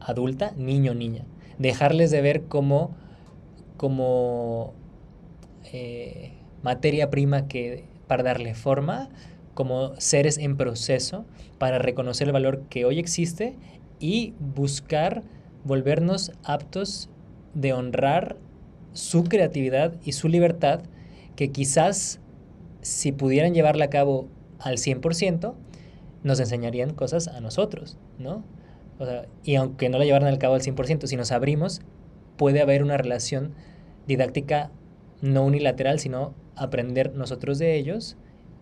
adulta, 0.00 0.52
niño, 0.56 0.94
niña. 0.94 1.24
Dejarles 1.58 2.10
de 2.10 2.20
ver 2.20 2.42
como, 2.44 2.94
como 3.76 4.74
eh, 5.72 6.32
materia 6.62 7.08
prima 7.08 7.48
que 7.48 7.84
para 8.06 8.22
darle 8.22 8.54
forma, 8.54 9.08
como 9.56 9.98
seres 9.98 10.36
en 10.36 10.58
proceso 10.58 11.24
para 11.58 11.78
reconocer 11.78 12.28
el 12.28 12.34
valor 12.34 12.60
que 12.68 12.84
hoy 12.84 12.98
existe 12.98 13.56
y 13.98 14.34
buscar 14.38 15.22
volvernos 15.64 16.30
aptos 16.44 17.08
de 17.54 17.72
honrar 17.72 18.36
su 18.92 19.24
creatividad 19.24 19.94
y 20.04 20.12
su 20.12 20.28
libertad 20.28 20.80
que 21.36 21.52
quizás 21.52 22.20
si 22.82 23.12
pudieran 23.12 23.54
llevarla 23.54 23.86
a 23.86 23.90
cabo 23.90 24.28
al 24.58 24.76
100%, 24.76 25.54
nos 26.22 26.38
enseñarían 26.38 26.92
cosas 26.92 27.26
a 27.26 27.40
nosotros, 27.40 27.96
¿no? 28.18 28.44
y 29.42 29.56
aunque 29.56 29.88
no 29.88 29.98
la 29.98 30.04
llevaran 30.04 30.28
al 30.28 30.38
cabo 30.38 30.54
al 30.54 30.60
100%, 30.60 31.06
si 31.06 31.16
nos 31.16 31.32
abrimos, 31.32 31.80
puede 32.36 32.60
haber 32.60 32.82
una 32.82 32.98
relación 32.98 33.52
didáctica 34.06 34.70
no 35.22 35.44
unilateral, 35.44 35.98
sino 35.98 36.34
aprender 36.56 37.14
nosotros 37.14 37.58
de 37.58 37.76
ellos 37.76 38.16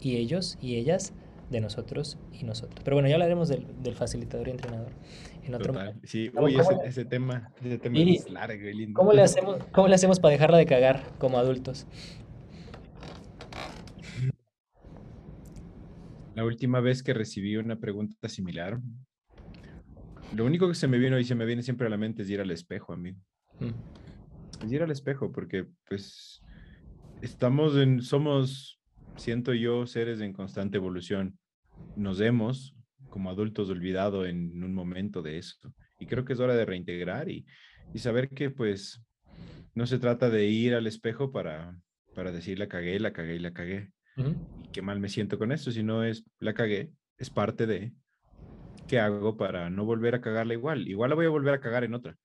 y 0.05 0.17
ellos 0.17 0.59
y 0.61 0.77
ellas 0.77 1.13
de 1.51 1.61
nosotros 1.61 2.19
y 2.33 2.45
nosotros. 2.45 2.81
Pero 2.85 2.97
bueno, 2.97 3.09
ya 3.09 3.15
hablaremos 3.15 3.49
del, 3.49 3.67
del 3.83 3.95
facilitador 3.95 4.49
y 4.49 4.53
entrenador 4.53 4.93
en 5.45 5.55
otro 5.55 5.73
momento. 5.73 6.01
Sí, 6.05 6.31
uy, 6.35 6.57
ese, 6.57 6.75
ese, 6.85 7.05
tema, 7.05 7.53
ese 7.63 7.79
tema 7.79 7.99
es 7.99 8.31
largo 8.31 8.69
y 8.69 8.75
lindo. 8.75 8.99
¿cómo 8.99 9.13
le, 9.13 9.23
hacemos, 9.23 9.59
¿Cómo 9.73 9.89
le 9.89 9.95
hacemos 9.95 10.21
para 10.21 10.33
dejarla 10.33 10.59
de 10.59 10.67
cagar 10.67 11.03
como 11.19 11.39
adultos? 11.39 11.87
La 16.35 16.45
última 16.45 16.81
vez 16.81 17.03
que 17.03 17.15
recibí 17.15 17.57
una 17.57 17.79
pregunta 17.79 18.29
similar, 18.29 18.81
lo 20.35 20.45
único 20.45 20.67
que 20.67 20.75
se 20.75 20.89
me 20.89 20.99
vino 20.99 21.19
y 21.19 21.25
se 21.25 21.37
me 21.37 21.45
viene 21.45 21.63
siempre 21.63 21.87
a 21.87 21.91
la 21.91 21.97
mente 21.97 22.23
es 22.23 22.31
ir 22.31 22.41
al 22.41 22.51
espejo, 22.51 22.93
a 22.93 22.97
mí. 22.97 23.13
Mm. 23.61 24.65
Es 24.65 24.73
ir 24.73 24.83
al 24.83 24.91
espejo, 24.91 25.31
porque 25.31 25.67
pues 25.89 26.43
estamos 27.23 27.77
en, 27.77 28.03
somos 28.03 28.81
siento 29.17 29.55
yo 29.55 29.87
seres 29.87 30.21
en 30.21 30.33
constante 30.33 30.77
evolución. 30.77 31.39
Nos 31.97 32.21
hemos, 32.21 32.75
como 33.09 33.31
adultos, 33.31 33.71
olvidado 33.71 34.27
en 34.27 34.63
un 34.63 34.75
momento 34.75 35.23
de 35.23 35.39
eso. 35.39 35.75
Y 35.99 36.07
creo 36.07 36.25
que 36.25 36.33
es 36.33 36.41
hora 36.41 36.55
de 36.55 36.65
reintegrar 36.65 37.29
y, 37.29 37.47
y 37.93 37.99
saber 37.99 38.29
que 38.29 38.51
pues 38.51 39.03
no 39.75 39.87
se 39.87 39.99
trata 39.99 40.31
de 40.31 40.47
ir 40.47 40.75
al 40.75 40.87
espejo 40.87 41.33
para, 41.33 41.77
para 42.15 42.33
decir 42.33 42.59
la 42.59 42.69
cagué, 42.69 42.99
la 43.01 43.13
cagué 43.13 43.37
y 43.37 43.41
la 43.41 43.53
cagué. 43.53 43.91
Y 44.17 44.69
qué 44.69 44.81
mal 44.81 45.01
me 45.01 45.09
siento 45.09 45.39
con 45.39 45.51
esto, 45.51 45.73
sino 45.73 46.05
es 46.05 46.25
la 46.39 46.55
cagué, 46.55 46.93
es 47.19 47.31
parte 47.31 47.67
de 47.67 47.93
qué 48.87 49.01
hago 49.01 49.37
para 49.37 49.71
no 49.71 49.85
volver 49.85 50.15
a 50.15 50.21
cagarla 50.21 50.55
igual. 50.55 50.87
Igual 50.87 51.11
la 51.11 51.17
voy 51.17 51.27
a 51.27 51.31
volver 51.31 51.55
a 51.55 51.61
cagar 51.61 51.83
en 51.83 51.95
otra. 51.95 52.17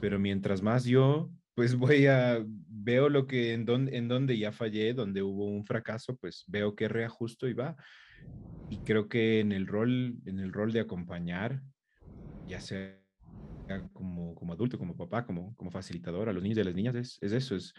Pero 0.00 0.18
mientras 0.18 0.62
más 0.62 0.84
yo 0.84 1.30
pues 1.54 1.76
voy 1.76 2.06
a, 2.06 2.44
veo 2.84 3.08
lo 3.08 3.26
que 3.26 3.54
en 3.54 3.64
donde, 3.64 3.96
en 3.96 4.08
donde 4.08 4.38
ya 4.38 4.52
fallé, 4.52 4.92
donde 4.92 5.22
hubo 5.22 5.46
un 5.46 5.64
fracaso, 5.64 6.16
pues 6.16 6.44
veo 6.46 6.74
que 6.74 6.86
reajusto 6.88 7.48
y 7.48 7.54
va. 7.54 7.76
Y 8.68 8.78
creo 8.78 9.08
que 9.08 9.40
en 9.40 9.52
el 9.52 9.66
rol, 9.66 10.16
en 10.26 10.38
el 10.38 10.52
rol 10.52 10.72
de 10.72 10.80
acompañar, 10.80 11.62
ya 12.46 12.60
sea 12.60 13.00
como, 13.92 14.34
como 14.34 14.52
adulto, 14.52 14.78
como 14.78 14.96
papá, 14.96 15.24
como, 15.24 15.54
como 15.56 15.70
facilitador 15.70 16.28
a 16.28 16.32
los 16.32 16.42
niños 16.42 16.58
y 16.58 16.60
a 16.60 16.64
las 16.64 16.74
niñas, 16.74 16.94
es, 16.94 17.18
es 17.22 17.32
eso, 17.32 17.56
es 17.56 17.72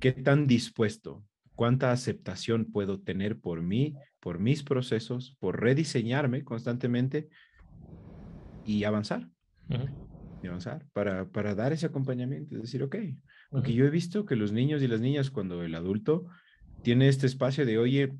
qué 0.00 0.12
tan 0.12 0.46
dispuesto, 0.46 1.24
cuánta 1.54 1.92
aceptación 1.92 2.72
puedo 2.72 3.00
tener 3.00 3.38
por 3.38 3.62
mí, 3.62 3.94
por 4.20 4.38
mis 4.38 4.62
procesos, 4.62 5.36
por 5.38 5.60
rediseñarme 5.60 6.42
constantemente 6.44 7.28
y 8.64 8.84
avanzar 8.84 9.28
avanzar, 10.48 10.86
para, 10.92 11.26
para 11.28 11.54
dar 11.54 11.72
ese 11.72 11.86
acompañamiento, 11.86 12.54
es 12.56 12.62
decir, 12.62 12.82
ok, 12.82 12.96
porque 13.54 13.72
yo 13.72 13.84
he 13.84 13.90
visto 13.90 14.26
que 14.26 14.34
los 14.34 14.50
niños 14.50 14.82
y 14.82 14.88
las 14.88 15.00
niñas, 15.00 15.30
cuando 15.30 15.62
el 15.62 15.76
adulto 15.76 16.26
tiene 16.82 17.06
este 17.06 17.28
espacio 17.28 17.64
de, 17.64 17.78
oye, 17.78 18.12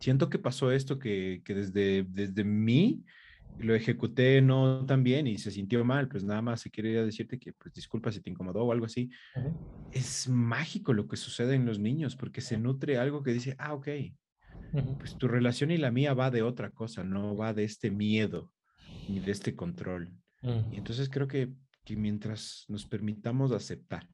siento 0.00 0.28
que 0.28 0.40
pasó 0.40 0.72
esto, 0.72 0.98
que, 0.98 1.40
que 1.44 1.54
desde, 1.54 2.02
desde 2.02 2.42
mí 2.42 3.04
lo 3.60 3.76
ejecuté 3.76 4.42
no 4.42 4.84
tan 4.86 5.04
bien 5.04 5.28
y 5.28 5.38
se 5.38 5.52
sintió 5.52 5.84
mal, 5.84 6.08
pues 6.08 6.24
nada 6.24 6.42
más 6.42 6.62
se 6.62 6.70
quiere 6.72 7.04
decirte 7.04 7.38
que, 7.38 7.52
pues 7.52 7.72
disculpa 7.74 8.10
si 8.10 8.20
te 8.20 8.28
incomodó 8.28 8.64
o 8.64 8.72
algo 8.72 8.86
así. 8.86 9.08
Es 9.92 10.28
mágico 10.28 10.94
lo 10.94 11.06
que 11.06 11.16
sucede 11.16 11.54
en 11.54 11.64
los 11.64 11.78
niños 11.78 12.16
porque 12.16 12.40
se 12.40 12.58
nutre 12.58 12.98
algo 12.98 13.22
que 13.22 13.32
dice, 13.32 13.54
ah, 13.56 13.72
ok, 13.72 13.88
pues 14.98 15.16
tu 15.16 15.28
relación 15.28 15.70
y 15.70 15.76
la 15.76 15.92
mía 15.92 16.12
va 16.12 16.32
de 16.32 16.42
otra 16.42 16.70
cosa, 16.70 17.04
no 17.04 17.36
va 17.36 17.54
de 17.54 17.62
este 17.62 17.92
miedo 17.92 18.52
ni 19.08 19.20
de 19.20 19.30
este 19.30 19.54
control. 19.54 20.10
Y 20.42 20.76
entonces 20.76 21.08
creo 21.08 21.28
que, 21.28 21.52
que, 21.84 21.94
mientras 21.94 22.64
nos 22.66 22.84
permitamos 22.84 23.52
aceptar, 23.52 24.08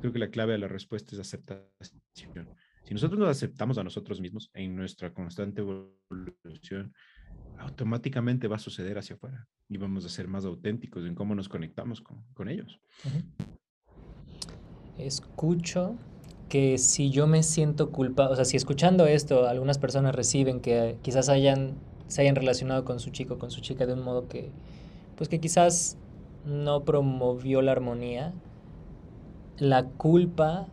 creo 0.00 0.12
que 0.12 0.18
la 0.18 0.30
clave 0.30 0.52
de 0.52 0.58
la 0.58 0.68
respuesta 0.68 1.14
es 1.14 1.20
aceptación. 1.20 2.48
Si 2.84 2.94
nosotros 2.94 3.18
nos 3.18 3.28
aceptamos 3.28 3.76
a 3.78 3.84
nosotros 3.84 4.20
mismos 4.20 4.50
en 4.54 4.74
nuestra 4.74 5.12
constante 5.12 5.60
evolución, 5.60 6.94
automáticamente 7.58 8.48
va 8.48 8.56
a 8.56 8.60
suceder 8.60 8.96
hacia 8.98 9.16
afuera 9.16 9.46
y 9.68 9.76
vamos 9.76 10.04
a 10.04 10.08
ser 10.08 10.28
más 10.28 10.44
auténticos 10.44 11.04
en 11.04 11.14
cómo 11.14 11.34
nos 11.34 11.48
conectamos 11.48 12.00
con, 12.00 12.24
con 12.32 12.48
ellos. 12.48 12.80
Escucho 14.96 15.96
que 16.48 16.78
si 16.78 17.10
yo 17.10 17.26
me 17.26 17.42
siento 17.42 17.90
culpable, 17.90 18.32
o 18.32 18.36
sea, 18.36 18.46
si 18.46 18.56
escuchando 18.56 19.06
esto 19.06 19.46
algunas 19.46 19.78
personas 19.78 20.14
reciben 20.14 20.60
que 20.60 20.96
quizás 21.02 21.28
hayan 21.28 21.76
se 22.08 22.22
hayan 22.22 22.34
relacionado 22.34 22.84
con 22.84 22.98
su 23.00 23.10
chico, 23.10 23.38
con 23.38 23.50
su 23.50 23.60
chica 23.60 23.86
de 23.86 23.92
un 23.92 24.02
modo 24.02 24.28
que, 24.28 24.50
pues 25.16 25.28
que 25.28 25.38
quizás 25.38 25.96
no 26.44 26.84
promovió 26.84 27.62
la 27.62 27.72
armonía, 27.72 28.32
la 29.58 29.84
culpa 29.84 30.68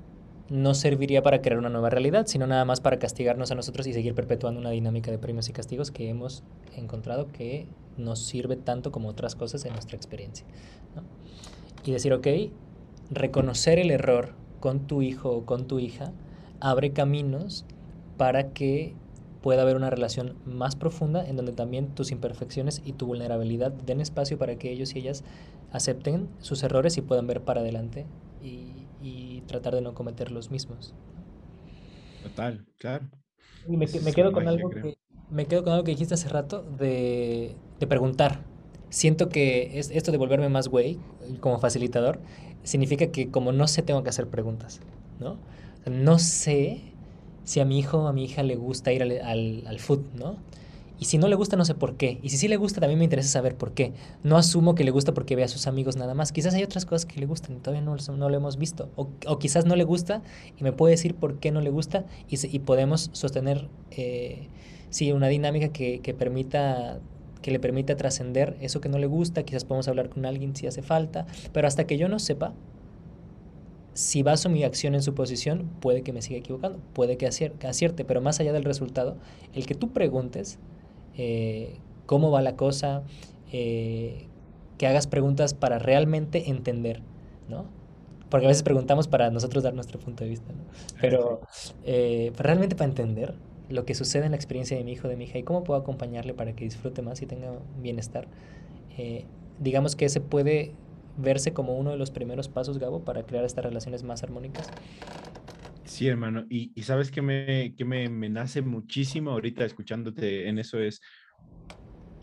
no 0.50 0.76
serviría 0.76 1.24
para 1.24 1.41
crear 1.41 1.58
una 1.58 1.69
nueva 1.69 1.89
realidad, 1.89 2.28
sino 2.28 2.45
nada 2.45 2.65
más 2.65 2.80
para 2.80 3.00
castigarnos 3.00 3.50
a 3.52 3.56
nosotros 3.56 3.88
y 3.88 3.93
seguir 3.93 4.13
perpetuando 4.13 4.60
una 4.60 4.69
dinámica 4.69 5.10
de 5.10 5.17
premios 5.17 5.50
y 5.50 5.54
castigos 5.54 5.89
que 5.89 6.08
hemos 6.10 6.43
encontrado 6.76 7.32
que 7.32 7.67
nos 7.98 8.19
sirve 8.19 8.56
tanto 8.56 8.91
como 8.91 9.10
otras 9.10 9.36
cosas 9.36 9.65
en 9.65 9.74
nuestra 9.74 9.95
experiencia. 9.98 10.45
Y 11.84 11.91
decir, 11.91 12.13
ok, 12.13 12.28
reconocer 13.10 13.80
el 13.80 13.89
error 13.89 14.34
con 14.60 14.88
tu 14.88 15.02
hijo 15.02 15.32
o 15.32 15.45
con 15.45 15.67
tu 15.67 15.80
hija 15.80 16.12
abre 16.60 16.91
caminos 16.91 17.65
para 18.17 18.54
que 18.54 18.93
pueda 19.41 19.62
haber 19.63 19.76
una 19.76 19.89
relación 19.89 20.36
más 20.45 20.76
profunda 20.76 21.28
en 21.28 21.36
donde 21.36 21.52
también 21.52 21.93
tus 21.93 22.12
imperfecciones 22.12 22.82
y 22.84 22.93
tu 22.93 23.06
vulnerabilidad 23.06 23.71
den 23.71 24.02
espacio 24.02 24.38
para 24.38 24.56
que 24.58 24.71
ellos 24.71 24.95
y 24.95 25.00
ellas 25.00 25.24
acepten 25.71 26.30
sus 26.39 26.63
errores 26.63 26.98
y 26.98 27.02
puedan 27.02 27.28
ver 27.28 27.41
para 27.41 27.62
adelante 27.62 28.06
y, 28.41 28.74
tratar 29.47 29.75
de 29.75 29.81
no 29.81 29.93
cometer 29.93 30.31
los 30.31 30.51
mismos. 30.51 30.93
Total, 32.23 32.65
claro. 32.77 33.08
Y 33.67 33.77
me, 33.77 33.88
quedo 33.88 34.31
con 34.31 34.47
algo 34.47 34.69
que, 34.69 34.97
me 35.29 35.45
quedo 35.45 35.63
con 35.63 35.73
algo 35.73 35.84
que 35.84 35.91
dijiste 35.91 36.13
hace 36.13 36.29
rato 36.29 36.62
de, 36.63 37.55
de 37.79 37.88
preguntar. 37.88 38.43
Siento 38.89 39.29
que 39.29 39.79
es, 39.79 39.89
esto 39.89 40.12
de 40.12 40.17
volverme 40.17 40.49
más 40.49 40.67
güey 40.67 40.99
como 41.39 41.60
facilitador 41.60 42.19
significa 42.63 43.08
que 43.08 43.29
como 43.29 43.51
no 43.51 43.67
sé 43.67 43.81
tengo 43.81 44.03
que 44.03 44.10
hacer 44.10 44.27
preguntas, 44.27 44.81
¿no? 45.19 45.38
No 45.89 46.19
sé 46.19 46.81
si 47.43 47.60
a 47.60 47.65
mi 47.65 47.79
hijo 47.79 47.99
o 47.99 48.08
a 48.08 48.13
mi 48.13 48.25
hija 48.25 48.43
le 48.43 48.55
gusta 48.55 48.91
ir 48.91 49.03
al, 49.03 49.12
al, 49.21 49.63
al 49.67 49.79
food, 49.79 50.01
¿no? 50.15 50.38
Y 50.97 51.05
si 51.05 51.17
no 51.17 51.27
le 51.27 51.36
gusta, 51.36 51.58
no 51.58 51.65
sé 51.65 51.75
por 51.75 51.97
qué. 51.97 52.19
Y 52.21 52.29
si 52.29 52.38
sí 52.38 52.47
le 52.47 52.58
gusta, 52.58 52.79
también 52.79 52.97
me 52.97 53.03
interesa 53.03 53.29
saber 53.29 53.55
por 53.55 53.73
qué. 53.73 53.93
No 54.23 54.38
asumo 54.38 54.75
que 54.75 54.84
le 54.84 54.91
gusta 54.91 55.13
porque 55.13 55.36
ve 55.36 55.43
a 55.43 55.47
sus 55.47 55.67
amigos 55.67 55.97
nada 55.97 56.13
más. 56.13 56.31
Quizás 56.31 56.53
hay 56.53 56.63
otras 56.63 56.86
cosas 56.86 57.05
que 57.05 57.19
le 57.19 57.25
gustan 57.25 57.58
y 57.58 57.60
todavía 57.60 57.81
no, 57.81 58.29
lo 58.29 58.36
hemos 58.36 58.58
visto. 58.58 58.89
O, 58.95 59.10
o, 59.27 59.39
quizás 59.39 59.65
no 59.65 59.75
le 59.75 59.84
gusta 59.84 60.21
y 60.58 60.63
me 60.63 60.71
puede 60.71 60.91
decir 60.91 61.15
por 61.15 61.39
qué 61.39 61.51
no 61.51 61.62
le 61.62 61.69
gusta 61.69 62.05
y, 62.29 62.60
podemos 62.60 63.10
sostener, 63.13 63.67
eh, 63.91 64.47
una 65.13 65.27
dinámica 65.27 65.69
que, 65.69 65.99
que, 65.99 66.13
permita 66.13 66.99
que 67.41 67.51
le 67.51 67.60
permita 67.60 67.95
trascender 67.95 68.55
eso 68.62 68.79
que 68.79 68.89
no 68.89 68.97
le 68.97 69.08
gusta. 69.08 69.43
Quizás 69.43 69.65
podemos 69.65 69.88
hablar 69.88 70.10
con 70.10 70.25
alguien 70.25 70.55
si 70.55 70.67
hace 70.67 70.81
falta. 70.81 71.27
Pero 71.51 71.67
hasta 71.67 71.86
que 71.86 71.97
yo 71.97 72.08
no 72.08 72.19
sepa, 72.19 72.53
si 73.95 74.23
baso 74.23 74.49
mi 74.49 74.63
acción 74.63 74.93
en 74.93 75.01
su 75.01 75.13
posición, 75.13 75.69
puede 75.79 76.01
que 76.03 76.12
me 76.12 76.21
siga 76.21 76.38
equivocando, 76.38 76.79
puede 76.93 77.17
que 77.17 77.25
acierte, 77.27 78.03
pero 78.03 78.19
más 78.19 78.41
allá 78.41 78.51
del 78.51 78.65
resultado, 78.65 79.15
el 79.53 79.65
que 79.65 79.73
tú 79.73 79.91
preguntes 79.91 80.60
eh, 81.17 81.78
cómo 82.06 82.32
va 82.32 82.41
la 82.41 82.56
cosa, 82.56 83.04
eh, 83.51 84.28
que 84.78 84.88
hagas 84.88 85.08
preguntas 85.08 85.54
para 85.54 85.80
realmente 85.80 86.49
entender, 86.49 87.01
¿no? 87.49 87.65
Porque 88.30 88.47
a 88.47 88.49
veces 88.49 88.63
preguntamos 88.63 89.08
para 89.08 89.30
nosotros 89.30 89.63
dar 89.63 89.73
nuestro 89.73 89.99
punto 89.99 90.23
de 90.23 90.30
vista, 90.30 90.51
¿no? 90.51 90.63
Pero 90.99 91.41
eh, 91.84 92.34
realmente 92.38 92.75
para 92.75 92.89
entender 92.89 93.36
lo 93.69 93.86
que 93.86 93.95
sucede 93.95 94.25
en 94.25 94.32
la 94.32 94.38
experiencia 94.38 94.78
de 94.78 94.84
mi 94.84 94.91
hijo, 94.91 95.08
de 95.08 95.15
mi 95.15 95.25
hija, 95.25 95.38
y 95.38 95.43
cómo 95.43 95.63
puedo 95.63 95.80
acompañarle 95.80 96.34
para 96.34 96.54
que 96.54 96.65
disfrute 96.65 97.01
más 97.01 97.21
y 97.21 97.25
tenga 97.25 97.54
bienestar. 97.82 98.28
digamos 99.60 99.95
que 99.95 100.06
ese 100.06 100.21
puede 100.21 100.73
verse 101.17 101.54
como 101.54 101.75
uno 101.78 101.91
de 101.91 101.97
los 101.97 102.12
primeros 102.12 102.49
pasos, 102.49 102.78
Gabo, 102.78 102.99
para 102.99 103.23
crear 103.23 103.45
estas 103.45 103.65
relaciones 103.65 104.04
más 104.04 104.23
armónicas? 104.23 104.69
Sí, 105.86 106.08
hermano. 106.08 106.45
Y, 106.50 106.82
sabes 106.84 107.12
que, 107.12 107.21
me, 107.21 107.74
que 107.78 107.86
me, 107.86 108.10
me, 108.10 108.30
nace 108.30 108.62
muchísimo 108.62 109.32
ahorita 109.32 109.63
escuchándote 109.65 110.50
en 110.50 110.60
eso 110.60 110.80
es, 110.80 111.00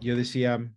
yo 0.01 0.17
decía, 0.17 0.71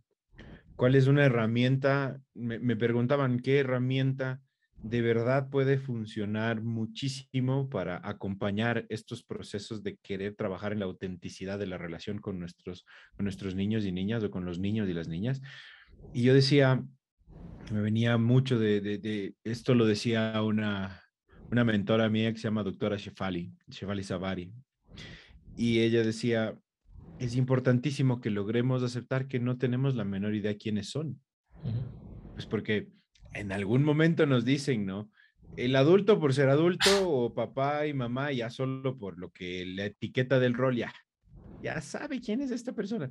¿cuál 0.76 0.95
es 0.95 1.08
una 1.08 1.26
herramienta? 1.26 2.21
Me, 2.34 2.60
me 2.60 2.76
preguntaban, 2.76 3.39
¿qué 3.39 3.60
herramienta 3.60 4.41
de 4.78 5.02
verdad 5.02 5.50
puede 5.50 5.80
funcionar 5.80 6.62
muchísimo 6.62 7.69
para 7.69 8.08
acompañar 8.08 8.86
estos 8.89 9.24
procesos 9.24 9.82
de 9.82 9.98
querer 9.98 10.36
trabajar 10.36 10.74
en 10.74 10.80
la 10.80 10.86
autenticidad 10.86 11.58
de 11.58 11.65
la 11.65 11.80
relación 11.80 12.19
con 12.19 12.39
nuestros, 12.39 12.86
con 13.15 13.24
nuestros 13.26 13.56
niños 13.56 13.84
y 13.86 13.91
niñas 13.91 14.24
o 14.24 14.30
con 14.30 14.45
los 14.45 14.60
niños 14.60 14.88
y 14.88 14.93
las 14.93 15.08
niñas? 15.08 15.41
Y 16.13 16.21
yo 16.21 16.36
decía, 16.36 16.84
me 17.71 17.82
venía 17.82 18.17
mucho 18.19 18.60
de, 18.60 18.80
de, 18.80 19.34
esto 19.43 19.74
lo 19.74 19.88
decía 19.88 20.39
una, 20.43 21.02
una 21.51 21.63
mentora 21.63 22.10
mía 22.10 22.31
que 22.31 22.39
se 22.39 22.47
llama 22.47 22.63
doctora 22.63 22.97
Shefali, 22.97 23.51
Shefali 23.67 24.03
Savari, 24.03 24.51
y 25.55 25.79
ella 25.79 26.03
decía, 26.03 26.58
es 27.19 27.36
importantísimo 27.36 28.19
que 28.19 28.29
logremos 28.29 28.84
aceptar 28.84 29.27
que 29.27 29.39
no 29.39 29.58
tenemos 29.58 29.95
la 29.95 30.03
menor 30.03 30.36
idea 30.36 30.58
quiénes 30.58 30.89
son. 30.89 31.21
Pues 32.34 32.45
porque 32.45 32.89
en 33.34 33.51
algún 33.51 33.84
momento 33.84 34.25
nos 34.25 34.43
dicen, 34.43 34.86
¿no? 34.86 35.10
El 35.55 35.75
adulto 35.75 36.19
por 36.19 36.34
ser 36.34 36.49
adulto 36.49 37.10
o 37.10 37.34
papá 37.34 37.88
y 37.88 37.93
mamá 37.93 38.31
ya 38.31 38.49
solo 38.49 38.97
por 38.97 39.17
lo 39.17 39.31
que 39.31 39.65
la 39.65 39.86
etiqueta 39.86 40.39
del 40.39 40.53
rol 40.53 40.75
ya, 40.75 40.93
ya 41.63 41.79
sabe 41.79 42.19
quién 42.19 42.41
es 42.41 42.51
esta 42.51 42.73
persona. 42.73 43.10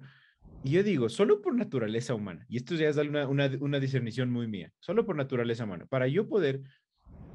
Y 0.63 0.71
yo 0.71 0.83
digo, 0.83 1.09
solo 1.09 1.41
por 1.41 1.55
naturaleza 1.55 2.15
humana, 2.15 2.45
y 2.49 2.59
esto 2.59 2.75
ya 2.75 2.89
es 2.89 2.97
una, 2.97 3.27
una, 3.29 3.51
una 3.61 3.81
discernición 3.81 4.31
muy 4.31 4.47
mía, 4.47 4.73
solo 4.81 5.07
por 5.07 5.17
naturaleza 5.17 5.65
humana, 5.65 5.87
para 5.87 6.07
yo 6.09 6.29
poder 6.29 6.63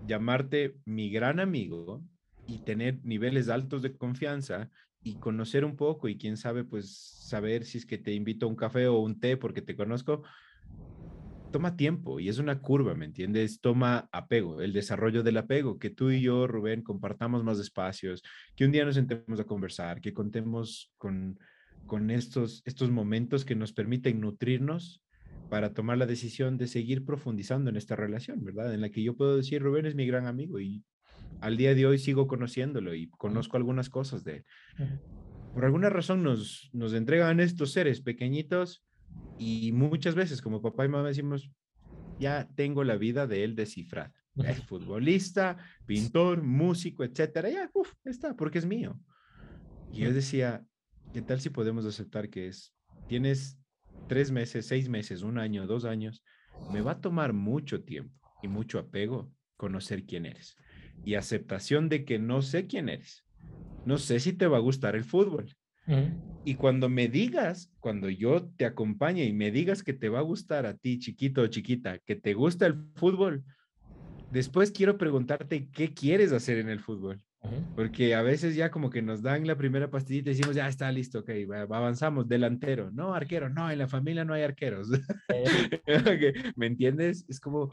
llamarte 0.05 0.75
mi 0.85 1.09
gran 1.09 1.39
amigo 1.39 2.03
y 2.47 2.59
tener 2.59 2.99
niveles 3.03 3.49
altos 3.49 3.81
de 3.81 3.95
confianza 3.95 4.69
y 5.01 5.15
conocer 5.15 5.63
un 5.63 5.75
poco 5.75 6.07
y 6.07 6.17
quién 6.17 6.35
sabe, 6.35 6.63
pues 6.63 6.97
saber 7.27 7.63
si 7.65 7.77
es 7.77 7.85
que 7.85 7.97
te 7.97 8.13
invito 8.13 8.45
a 8.45 8.49
un 8.49 8.55
café 8.55 8.87
o 8.87 8.99
un 8.99 9.19
té 9.19 9.37
porque 9.37 9.61
te 9.61 9.75
conozco, 9.75 10.23
toma 11.51 11.77
tiempo 11.77 12.19
y 12.19 12.29
es 12.29 12.37
una 12.37 12.59
curva, 12.59 12.95
¿me 12.95 13.05
entiendes? 13.05 13.61
Toma 13.61 14.09
apego, 14.11 14.61
el 14.61 14.73
desarrollo 14.73 15.23
del 15.23 15.37
apego, 15.37 15.79
que 15.79 15.89
tú 15.89 16.11
y 16.11 16.21
yo, 16.21 16.47
Rubén, 16.47 16.81
compartamos 16.81 17.43
más 17.43 17.59
espacios, 17.59 18.23
que 18.55 18.65
un 18.65 18.71
día 18.71 18.85
nos 18.85 18.95
sentemos 18.95 19.39
a 19.39 19.45
conversar, 19.45 20.01
que 20.01 20.13
contemos 20.13 20.91
con 20.97 21.39
con 21.89 22.11
estos, 22.11 22.61
estos 22.65 22.91
momentos 22.91 23.43
que 23.43 23.55
nos 23.55 23.73
permiten 23.73 24.21
nutrirnos 24.21 25.01
para 25.49 25.73
tomar 25.73 25.97
la 25.97 26.05
decisión 26.05 26.57
de 26.57 26.67
seguir 26.67 27.05
profundizando 27.05 27.69
en 27.69 27.75
esta 27.75 27.95
relación, 27.95 28.43
¿verdad? 28.43 28.73
En 28.73 28.81
la 28.81 28.89
que 28.89 29.03
yo 29.03 29.15
puedo 29.15 29.37
decir, 29.37 29.61
Rubén 29.61 29.85
es 29.85 29.95
mi 29.95 30.05
gran 30.05 30.27
amigo 30.27 30.59
y 30.59 30.83
al 31.41 31.57
día 31.57 31.73
de 31.75 31.85
hoy 31.85 31.97
sigo 31.97 32.27
conociéndolo 32.27 32.93
y 32.93 33.09
conozco 33.09 33.57
algunas 33.57 33.89
cosas 33.89 34.23
de 34.23 34.37
él. 34.37 34.45
Por 35.53 35.65
alguna 35.65 35.89
razón 35.89 36.23
nos, 36.23 36.69
nos 36.73 36.93
entregan 36.93 37.39
estos 37.39 37.71
seres 37.71 38.01
pequeñitos 38.01 38.83
y 39.37 39.71
muchas 39.71 40.15
veces 40.15 40.41
como 40.41 40.61
papá 40.61 40.85
y 40.85 40.89
mamá 40.89 41.07
decimos, 41.07 41.49
ya 42.19 42.47
tengo 42.55 42.83
la 42.83 42.97
vida 42.97 43.25
de 43.27 43.43
él 43.43 43.55
descifrada. 43.55 44.13
Es 44.35 44.63
futbolista, 44.67 45.57
pintor, 45.85 46.43
músico, 46.43 47.03
etcétera. 47.03 47.49
Ya, 47.49 47.69
uf, 47.73 47.93
está, 48.03 48.35
porque 48.35 48.59
es 48.59 48.65
mío. 48.65 48.99
Y 49.91 50.01
yo 50.01 50.13
decía, 50.13 50.63
¿Qué 51.13 51.23
tal 51.23 51.41
si 51.41 51.49
podemos 51.49 51.85
aceptar 51.85 52.29
que 52.29 52.47
es, 52.47 52.71
tienes 53.07 53.58
tres 54.09 54.31
meses, 54.31 54.65
seis 54.65 54.89
meses, 54.89 55.21
un 55.21 55.37
año, 55.37 55.67
dos 55.67 55.85
años? 55.85 56.21
Me 56.67 56.81
va 56.81 56.93
a 56.93 57.01
tomar 57.01 57.31
mucho 57.31 57.83
tiempo 57.83 58.13
y 58.43 58.49
mucho 58.49 58.79
apego 58.79 59.31
conocer 59.55 60.05
quién 60.05 60.25
eres 60.25 60.57
y 61.05 61.15
aceptación 61.15 61.87
de 61.87 62.03
que 62.03 62.19
no 62.19 62.41
sé 62.41 62.67
quién 62.67 62.89
eres. 62.89 63.23
No 63.85 63.97
sé 63.97 64.19
si 64.19 64.33
te 64.33 64.47
va 64.47 64.57
a 64.57 64.61
gustar 64.61 64.95
el 64.95 65.05
fútbol. 65.05 65.55
Y 66.43 66.55
cuando 66.55 66.89
me 66.89 67.07
digas, 67.07 67.71
cuando 67.79 68.09
yo 68.09 68.49
te 68.57 68.65
acompañe 68.65 69.25
y 69.25 69.33
me 69.33 69.51
digas 69.51 69.83
que 69.83 69.93
te 69.93 70.09
va 70.09 70.19
a 70.19 70.23
gustar 70.23 70.65
a 70.65 70.75
ti, 70.75 70.99
chiquito 70.99 71.41
o 71.41 71.47
chiquita, 71.47 71.99
que 71.99 72.15
te 72.15 72.33
gusta 72.33 72.65
el 72.65 72.75
fútbol, 72.95 73.43
después 74.31 74.71
quiero 74.71 74.97
preguntarte 74.97 75.69
qué 75.69 75.93
quieres 75.93 76.31
hacer 76.31 76.57
en 76.57 76.69
el 76.69 76.79
fútbol. 76.79 77.21
Porque 77.75 78.15
a 78.15 78.21
veces 78.21 78.55
ya 78.55 78.69
como 78.69 78.89
que 78.89 79.01
nos 79.01 79.21
dan 79.21 79.47
la 79.47 79.55
primera 79.55 79.89
pastillita 79.89 80.29
y 80.29 80.33
decimos, 80.33 80.55
ya 80.55 80.67
está 80.67 80.91
listo, 80.91 81.19
ok, 81.19 81.29
avanzamos, 81.69 82.27
delantero, 82.27 82.91
no, 82.91 83.13
arquero, 83.13 83.49
no, 83.49 83.71
en 83.71 83.79
la 83.79 83.87
familia 83.87 84.25
no 84.25 84.33
hay 84.33 84.43
arqueros. 84.43 84.89
¿Me 86.55 86.65
entiendes? 86.65 87.25
Es 87.29 87.39
como, 87.39 87.71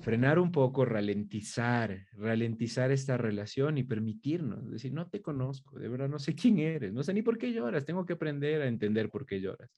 frenar 0.00 0.38
un 0.38 0.52
poco, 0.52 0.84
ralentizar, 0.84 2.06
ralentizar 2.12 2.90
esta 2.92 3.16
relación 3.16 3.78
y 3.78 3.84
permitirnos, 3.84 4.70
decir, 4.70 4.92
no 4.92 5.08
te 5.08 5.20
conozco, 5.20 5.78
de 5.78 5.88
verdad 5.88 6.08
no 6.08 6.18
sé 6.18 6.34
quién 6.34 6.58
eres, 6.58 6.92
no 6.92 7.02
sé 7.02 7.12
ni 7.12 7.22
por 7.22 7.38
qué 7.38 7.52
lloras, 7.52 7.84
tengo 7.84 8.06
que 8.06 8.12
aprender 8.12 8.62
a 8.62 8.68
entender 8.68 9.10
por 9.10 9.26
qué 9.26 9.40
lloras. 9.40 9.70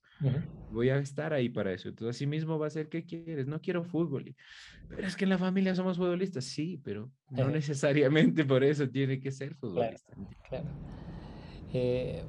Voy 0.71 0.91
a 0.91 0.99
estar 0.99 1.33
ahí 1.33 1.49
para 1.49 1.73
eso. 1.73 1.89
Entonces, 1.89 2.17
así 2.17 2.27
mismo 2.27 2.59
va 2.59 2.67
a 2.67 2.71
ser, 2.71 2.89
¿qué 2.89 3.05
quieres? 3.05 3.47
No 3.47 3.61
quiero 3.61 3.85
fútbol. 3.85 4.35
Pero 4.89 5.07
es 5.07 5.17
que 5.17 5.25
en 5.25 5.31
la 5.31 5.39
familia 5.39 5.75
somos 5.75 5.97
futbolistas, 5.97 6.45
sí, 6.45 6.81
pero 6.83 7.11
no 7.31 7.49
necesariamente 7.49 8.45
por 8.45 8.65
eso 8.65 8.89
tiene 8.89 9.21
que 9.21 9.31
ser 9.31 9.55
futbolista. 9.55 10.15
Claro, 10.49 10.69
eh, 11.73 12.23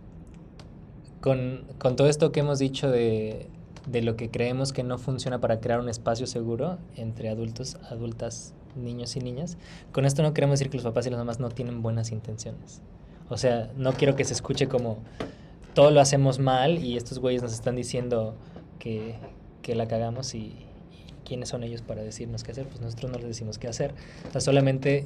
con, 1.22 1.66
con 1.78 1.96
todo 1.96 2.08
esto 2.08 2.32
que 2.32 2.42
hemos 2.42 2.60
dicho 2.60 2.90
de 2.90 3.50
de 3.88 4.02
lo 4.02 4.16
que 4.16 4.30
creemos 4.30 4.74
que 4.74 4.84
no 4.84 4.98
funciona 4.98 5.40
para 5.40 5.60
crear 5.60 5.80
un 5.80 5.90
espacio 5.90 6.28
seguro 6.28 6.78
entre 6.96 7.30
adultos, 7.30 7.78
adultas, 7.90 8.54
niños 8.76 9.16
y 9.16 9.20
niñas. 9.20 9.58
Con 9.92 10.06
esto 10.06 10.22
no 10.24 10.34
queremos 10.34 10.60
decir 10.60 10.70
que 10.70 10.78
los 10.78 10.86
papás 10.86 11.08
y 11.08 11.10
las 11.10 11.20
mamás 11.20 11.40
no 11.40 11.50
tienen 11.50 11.82
buenas 11.82 12.12
intenciones. 12.12 12.82
O 13.30 13.38
sea, 13.38 13.72
no 13.78 13.94
quiero 13.94 14.16
que 14.16 14.26
se 14.26 14.34
escuche 14.34 14.68
como 14.68 14.98
todo 15.74 15.92
lo 15.92 16.02
hacemos 16.02 16.40
mal 16.40 16.78
y 16.84 16.98
estos 16.98 17.20
güeyes 17.20 17.42
nos 17.42 17.54
están 17.54 17.76
diciendo 17.76 18.36
que, 18.80 19.16
que 19.62 19.76
la 19.76 19.88
cagamos 19.88 20.34
y, 20.34 20.66
quiénes 21.30 21.50
son 21.50 21.64
ellos 21.64 21.84
para 21.84 22.02
decirnos 22.02 22.44
qué 22.44 22.52
hacer, 22.52 22.66
pues 22.66 22.82
nosotros 22.82 23.12
no 23.12 23.20
les 23.20 23.28
decimos 23.28 23.60
qué 23.60 23.68
hacer. 23.68 23.94
O 24.28 24.32
sea, 24.32 24.42
solamente 24.42 25.06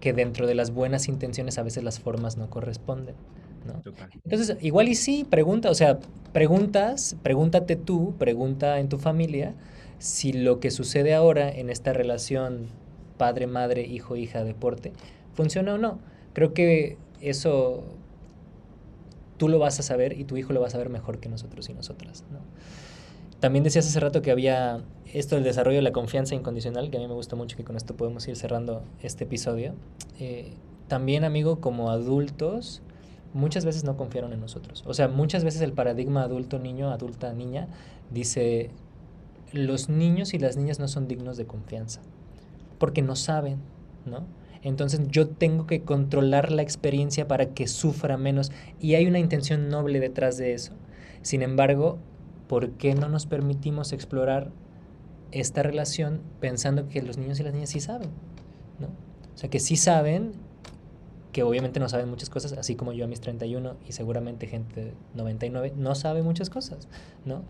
que 0.00 0.12
dentro 0.12 0.46
de 0.46 0.54
las 0.54 0.70
buenas 0.70 1.08
intenciones 1.08 1.58
a 1.58 1.64
veces 1.64 1.82
las 1.82 1.98
formas 1.98 2.36
no 2.36 2.48
corresponden. 2.48 3.16
¿No? 3.66 3.82
Entonces, 4.24 4.56
igual 4.60 4.88
y 4.88 4.94
sí, 4.94 5.26
pregunta, 5.28 5.70
o 5.70 5.74
sea, 5.74 5.98
preguntas, 6.32 7.16
pregúntate 7.22 7.76
tú, 7.76 8.14
pregunta 8.18 8.78
en 8.80 8.88
tu 8.88 8.98
familia 8.98 9.54
si 9.98 10.32
lo 10.32 10.60
que 10.60 10.70
sucede 10.70 11.14
ahora 11.14 11.50
en 11.50 11.70
esta 11.70 11.92
relación 11.92 12.68
padre, 13.16 13.46
madre, 13.46 13.82
hijo, 13.82 14.16
hija, 14.16 14.44
deporte, 14.44 14.92
funciona 15.34 15.74
o 15.74 15.78
no. 15.78 15.98
Creo 16.32 16.54
que 16.54 16.96
eso 17.20 17.84
tú 19.36 19.48
lo 19.48 19.58
vas 19.58 19.78
a 19.80 19.82
saber 19.82 20.18
y 20.18 20.24
tu 20.24 20.36
hijo 20.36 20.52
lo 20.52 20.60
va 20.60 20.68
a 20.68 20.70
saber 20.70 20.88
mejor 20.88 21.18
que 21.18 21.28
nosotros 21.28 21.68
y 21.68 21.74
nosotras. 21.74 22.24
¿no? 22.30 22.38
También 23.40 23.64
decías 23.64 23.86
hace 23.86 24.00
rato 24.00 24.22
que 24.22 24.30
había 24.30 24.82
esto 25.12 25.36
del 25.36 25.44
desarrollo 25.44 25.76
de 25.76 25.82
la 25.82 25.92
confianza 25.92 26.34
incondicional, 26.34 26.90
que 26.90 26.96
a 26.96 27.00
mí 27.00 27.06
me 27.06 27.14
gusta 27.14 27.36
mucho, 27.36 27.56
que 27.56 27.64
con 27.64 27.76
esto 27.76 27.96
podemos 27.96 28.26
ir 28.28 28.36
cerrando 28.36 28.82
este 29.02 29.24
episodio. 29.24 29.74
Eh, 30.18 30.52
también, 30.88 31.24
amigo, 31.24 31.60
como 31.60 31.90
adultos, 31.90 32.82
muchas 33.34 33.64
veces 33.64 33.84
no 33.84 33.96
confiaron 33.96 34.32
en 34.32 34.40
nosotros. 34.40 34.84
O 34.86 34.94
sea, 34.94 35.08
muchas 35.08 35.44
veces 35.44 35.60
el 35.62 35.72
paradigma 35.72 36.22
adulto-niño, 36.22 36.90
adulta-niña, 36.90 37.68
dice, 38.10 38.70
los 39.52 39.88
niños 39.88 40.34
y 40.34 40.38
las 40.38 40.56
niñas 40.56 40.78
no 40.78 40.88
son 40.88 41.08
dignos 41.08 41.36
de 41.36 41.46
confianza, 41.46 42.00
porque 42.78 43.02
no 43.02 43.16
saben, 43.16 43.58
¿no? 44.06 44.24
Entonces 44.62 45.00
yo 45.08 45.28
tengo 45.28 45.66
que 45.66 45.82
controlar 45.82 46.50
la 46.50 46.62
experiencia 46.62 47.28
para 47.28 47.50
que 47.50 47.68
sufra 47.68 48.16
menos 48.16 48.50
y 48.80 48.94
hay 48.94 49.06
una 49.06 49.20
intención 49.20 49.68
noble 49.68 50.00
detrás 50.00 50.36
de 50.36 50.52
eso. 50.52 50.72
Sin 51.22 51.42
embargo, 51.42 51.98
¿por 52.48 52.70
qué 52.72 52.94
no 52.94 53.08
nos 53.08 53.26
permitimos 53.26 53.92
explorar 53.92 54.50
esta 55.30 55.62
relación 55.62 56.20
pensando 56.40 56.88
que 56.88 57.02
los 57.02 57.18
niños 57.18 57.38
y 57.38 57.44
las 57.44 57.54
niñas 57.54 57.70
sí 57.70 57.80
saben? 57.80 58.10
¿no? 58.80 58.86
O 58.86 59.38
sea, 59.38 59.48
que 59.48 59.60
sí 59.60 59.76
saben, 59.76 60.32
que 61.32 61.42
obviamente 61.42 61.78
no 61.80 61.88
saben 61.88 62.08
muchas 62.08 62.30
cosas, 62.30 62.52
así 62.54 62.74
como 62.74 62.92
yo 62.92 63.04
a 63.04 63.08
mis 63.08 63.20
31 63.20 63.76
y 63.86 63.92
seguramente 63.92 64.46
gente 64.46 64.84
de 64.86 64.92
99 65.14 65.74
no 65.76 65.94
sabe 65.94 66.22
muchas 66.22 66.50
cosas, 66.50 66.88
¿no? 67.24 67.42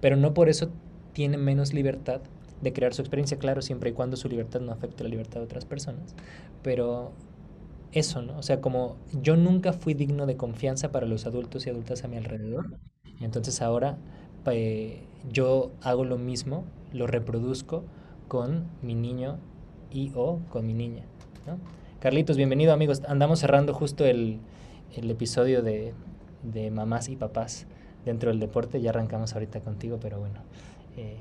Pero 0.00 0.16
no 0.16 0.34
por 0.34 0.48
eso 0.48 0.70
tiene 1.12 1.36
menos 1.36 1.74
libertad 1.74 2.20
de 2.62 2.72
crear 2.72 2.94
su 2.94 3.02
experiencia, 3.02 3.38
claro, 3.38 3.60
siempre 3.60 3.90
y 3.90 3.92
cuando 3.92 4.16
su 4.16 4.28
libertad 4.28 4.60
no 4.60 4.72
afecte 4.72 5.04
la 5.04 5.10
libertad 5.10 5.40
de 5.40 5.44
otras 5.44 5.66
personas. 5.66 6.14
Pero 6.62 7.12
eso, 7.92 8.22
¿no? 8.22 8.38
O 8.38 8.42
sea, 8.42 8.60
como 8.60 8.96
yo 9.20 9.36
nunca 9.36 9.72
fui 9.72 9.94
digno 9.94 10.26
de 10.26 10.36
confianza 10.36 10.90
para 10.90 11.06
los 11.06 11.26
adultos 11.26 11.66
y 11.66 11.70
adultas 11.70 12.04
a 12.04 12.08
mi 12.08 12.16
alrededor, 12.16 12.78
entonces 13.20 13.60
ahora 13.62 13.98
yo 15.30 15.72
hago 15.82 16.04
lo 16.04 16.18
mismo, 16.18 16.64
lo 16.92 17.06
reproduzco 17.06 17.84
con 18.28 18.66
mi 18.80 18.94
niño 18.94 19.38
y 19.90 20.12
o 20.14 20.40
con 20.50 20.66
mi 20.66 20.74
niña. 20.74 21.04
¿no? 21.46 21.58
Carlitos, 22.06 22.36
bienvenido 22.36 22.72
amigos. 22.72 23.02
Andamos 23.08 23.40
cerrando 23.40 23.74
justo 23.74 24.04
el, 24.06 24.38
episodio 24.94 25.60
de, 25.60 25.92
de, 26.44 26.70
mamás 26.70 27.08
y 27.08 27.16
papás 27.16 27.66
dentro 28.04 28.30
del 28.30 28.38
deporte. 28.38 28.80
Ya 28.80 28.90
arrancamos 28.90 29.34
ahorita 29.34 29.60
contigo, 29.60 29.98
pero 30.00 30.20
bueno. 30.20 30.40
Eh, 30.96 31.18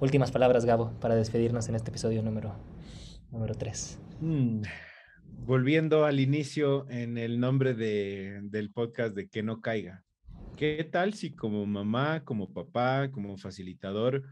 últimas 0.00 0.30
palabras, 0.30 0.64
Gabo, 0.64 0.90
para 1.02 1.16
despedirnos 1.16 1.68
en 1.68 1.74
este 1.74 1.90
episodio 1.90 2.22
número, 2.22 2.54
número 3.30 3.54
3. 3.54 3.98
Mm, 4.22 4.62
volviendo 5.44 6.06
al 6.06 6.18
inicio 6.18 6.88
en 6.88 7.18
el 7.18 7.38
nombre 7.38 7.74
de, 7.74 8.40
del 8.44 8.72
podcast 8.72 9.14
de 9.14 9.28
Que 9.28 9.42
no 9.42 9.60
caiga. 9.60 10.02
¿Qué 10.56 10.82
tal 10.90 11.12
si 11.12 11.32
como 11.32 11.66
mamá, 11.66 12.24
como 12.24 12.54
papá, 12.54 13.10
como 13.10 13.36
facilitador, 13.36 14.22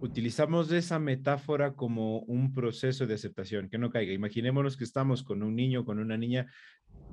utilizamos 0.00 0.70
esa 0.72 0.98
metáfora 0.98 1.74
como 1.74 2.20
un 2.20 2.52
proceso 2.54 3.06
de 3.06 3.14
aceptación, 3.14 3.68
que 3.68 3.78
no 3.78 3.90
caiga? 3.90 4.12
Imaginémonos 4.12 4.76
que 4.76 4.84
estamos 4.84 5.22
con 5.22 5.42
un 5.42 5.56
niño, 5.56 5.84
con 5.84 5.98
una 5.98 6.16
niña, 6.16 6.46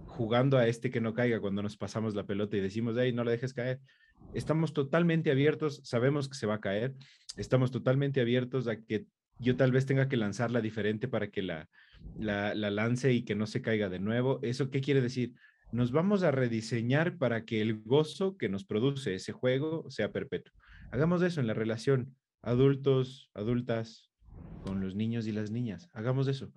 jugando 0.06 0.58
a 0.58 0.68
este 0.68 0.90
que 0.90 1.02
no 1.02 1.14
caiga 1.14 1.40
cuando 1.40 1.62
nos 1.62 1.78
pasamos 1.78 2.16
la 2.16 2.26
pelota 2.26 2.58
y 2.58 2.62
decimos, 2.62 2.96
hey, 2.98 3.14
no 3.14 3.24
la 3.24 3.32
dejes 3.32 3.54
caer. 3.54 3.80
Estamos 4.34 4.74
totalmente 4.74 5.32
abiertos, 5.32 5.82
sabemos 5.84 6.28
que 6.28 6.36
se 6.36 6.48
va 6.48 6.56
a 6.56 6.62
caer, 6.62 6.96
estamos 7.38 7.72
totalmente 7.72 8.22
abiertos 8.22 8.68
a 8.68 8.82
que 8.82 9.06
yo 9.40 9.56
tal 9.56 9.72
vez 9.72 9.86
tenga 9.86 10.10
que 10.10 10.18
lanzarla 10.18 10.62
diferente 10.62 11.08
para 11.08 11.30
que 11.30 11.44
la, 11.44 11.70
la, 12.18 12.56
la 12.56 12.72
lance 12.72 13.14
y 13.14 13.24
que 13.24 13.36
no 13.36 13.46
se 13.46 13.62
caiga 13.62 13.90
de 13.90 14.00
nuevo. 14.00 14.40
¿Eso 14.42 14.72
qué 14.72 14.82
quiere 14.82 15.02
decir? 15.02 15.34
nos 15.72 15.92
vamos 15.92 16.24
a 16.24 16.32
rediseñar 16.32 17.18
para 17.18 17.46
que 17.46 17.62
el 17.62 17.82
gozo 17.82 18.38
que 18.38 18.50
nos 18.50 18.64
produce 18.64 19.16
ese 19.16 19.34
juego 19.34 19.90
sea 19.90 20.12
perpetuo. 20.12 20.54
Hagamos 20.92 21.22
eso 21.22 21.42
en 21.42 21.48
la 21.48 21.54
relación 21.54 22.16
adultos, 22.48 23.30
adultas, 23.34 24.10
con 24.64 24.80
los 24.80 24.96
niños 24.96 25.28
y 25.28 25.34
las 25.34 25.52
niñas. 25.52 25.90
Hagamos 25.94 26.28
eso. 26.30 26.54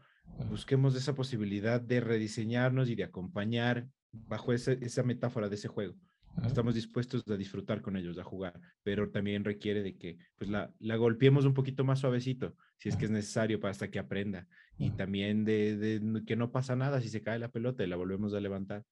Busquemos 0.49 0.95
esa 0.95 1.15
posibilidad 1.15 1.81
de 1.81 2.01
rediseñarnos 2.01 2.89
y 2.89 2.95
de 2.95 3.03
acompañar 3.03 3.89
bajo 4.13 4.53
esa, 4.53 5.03
metáfora 5.03 5.49
de 5.49 5.57
ese 5.57 5.67
juego. 5.67 5.97
Estamos 6.45 6.77
dispuestos 6.77 7.25
a 7.29 7.37
disfrutar 7.37 7.83
con 7.83 7.97
ellos, 7.97 8.17
a 8.19 8.25
jugar, 8.25 8.61
pero 8.85 9.11
también 9.11 9.45
requiere 9.45 9.83
de 9.83 9.97
que 9.97 10.17
pues 10.39 10.49
la, 10.49 10.73
la 10.79 10.95
golpeemos 10.95 11.45
un 11.45 11.55
poquito 11.55 11.83
más 11.83 11.99
suavecito, 11.99 12.55
si 12.79 12.89
es 12.89 12.97
que 12.97 13.07
es 13.07 13.11
necesario 13.11 13.59
para 13.59 13.73
hasta 13.73 13.91
que 13.91 13.99
aprenda. 13.99 14.47
Y 14.79 14.91
también 14.91 15.45
de, 15.45 15.77
de, 15.77 16.25
que 16.25 16.37
no 16.37 16.53
pasa 16.53 16.77
nada 16.77 17.01
si 17.01 17.09
se 17.09 17.21
cae 17.21 17.41
la 17.41 17.51
pelota 17.51 17.83
y 17.83 17.89
la 17.89 17.97
volvemos 17.97 18.33
a 18.33 18.41
levantar. 18.41 18.85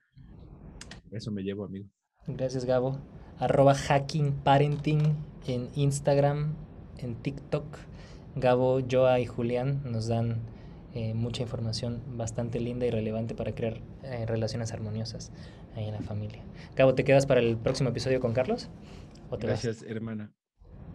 Eso 1.12 1.30
me 1.30 1.42
llevo, 1.42 1.64
amigo. 1.64 1.88
Gracias, 2.26 2.64
Gabo. 2.64 3.00
Arroba 3.38 3.74
hacking 3.74 4.32
parenting 4.42 5.16
en 5.46 5.70
Instagram, 5.76 6.56
en 6.98 7.14
TikTok. 7.16 7.64
Gabo, 8.36 8.80
Joa 8.88 9.20
y 9.20 9.26
Julián 9.26 9.80
nos 9.84 10.06
dan 10.08 10.36
eh, 10.94 11.14
mucha 11.14 11.42
información 11.42 12.02
bastante 12.16 12.60
linda 12.60 12.86
y 12.86 12.90
relevante 12.90 13.34
para 13.34 13.54
crear 13.54 13.80
eh, 14.02 14.26
relaciones 14.26 14.72
armoniosas 14.72 15.32
ahí 15.74 15.86
en 15.86 15.94
la 15.94 16.00
familia. 16.00 16.42
Gabo, 16.76 16.94
¿te 16.94 17.04
quedas 17.04 17.26
para 17.26 17.40
el 17.40 17.56
próximo 17.56 17.90
episodio 17.90 18.20
con 18.20 18.32
Carlos? 18.32 18.70
Gracias, 19.40 19.82
hermana. 19.82 20.32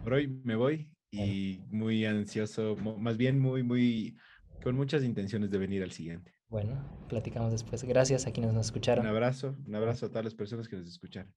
Por 0.02 0.14
hoy 0.14 0.28
me 0.44 0.56
voy 0.56 0.90
y 1.10 1.60
muy 1.70 2.04
ansioso, 2.04 2.76
más 2.76 3.16
bien 3.16 3.38
muy, 3.38 3.62
muy, 3.62 4.16
con 4.62 4.74
muchas 4.74 5.04
intenciones 5.04 5.50
de 5.50 5.58
venir 5.58 5.82
al 5.82 5.92
siguiente. 5.92 6.32
Bueno, 6.48 6.84
platicamos 7.08 7.52
después. 7.52 7.84
Gracias 7.84 8.26
a 8.26 8.32
quienes 8.32 8.52
nos 8.52 8.66
escucharon. 8.66 9.04
Un 9.04 9.10
abrazo, 9.10 9.56
un 9.66 9.74
abrazo 9.74 10.06
a 10.06 10.08
todas 10.08 10.24
las 10.24 10.34
personas 10.34 10.68
que 10.68 10.76
nos 10.76 10.88
escucharon. 10.88 11.32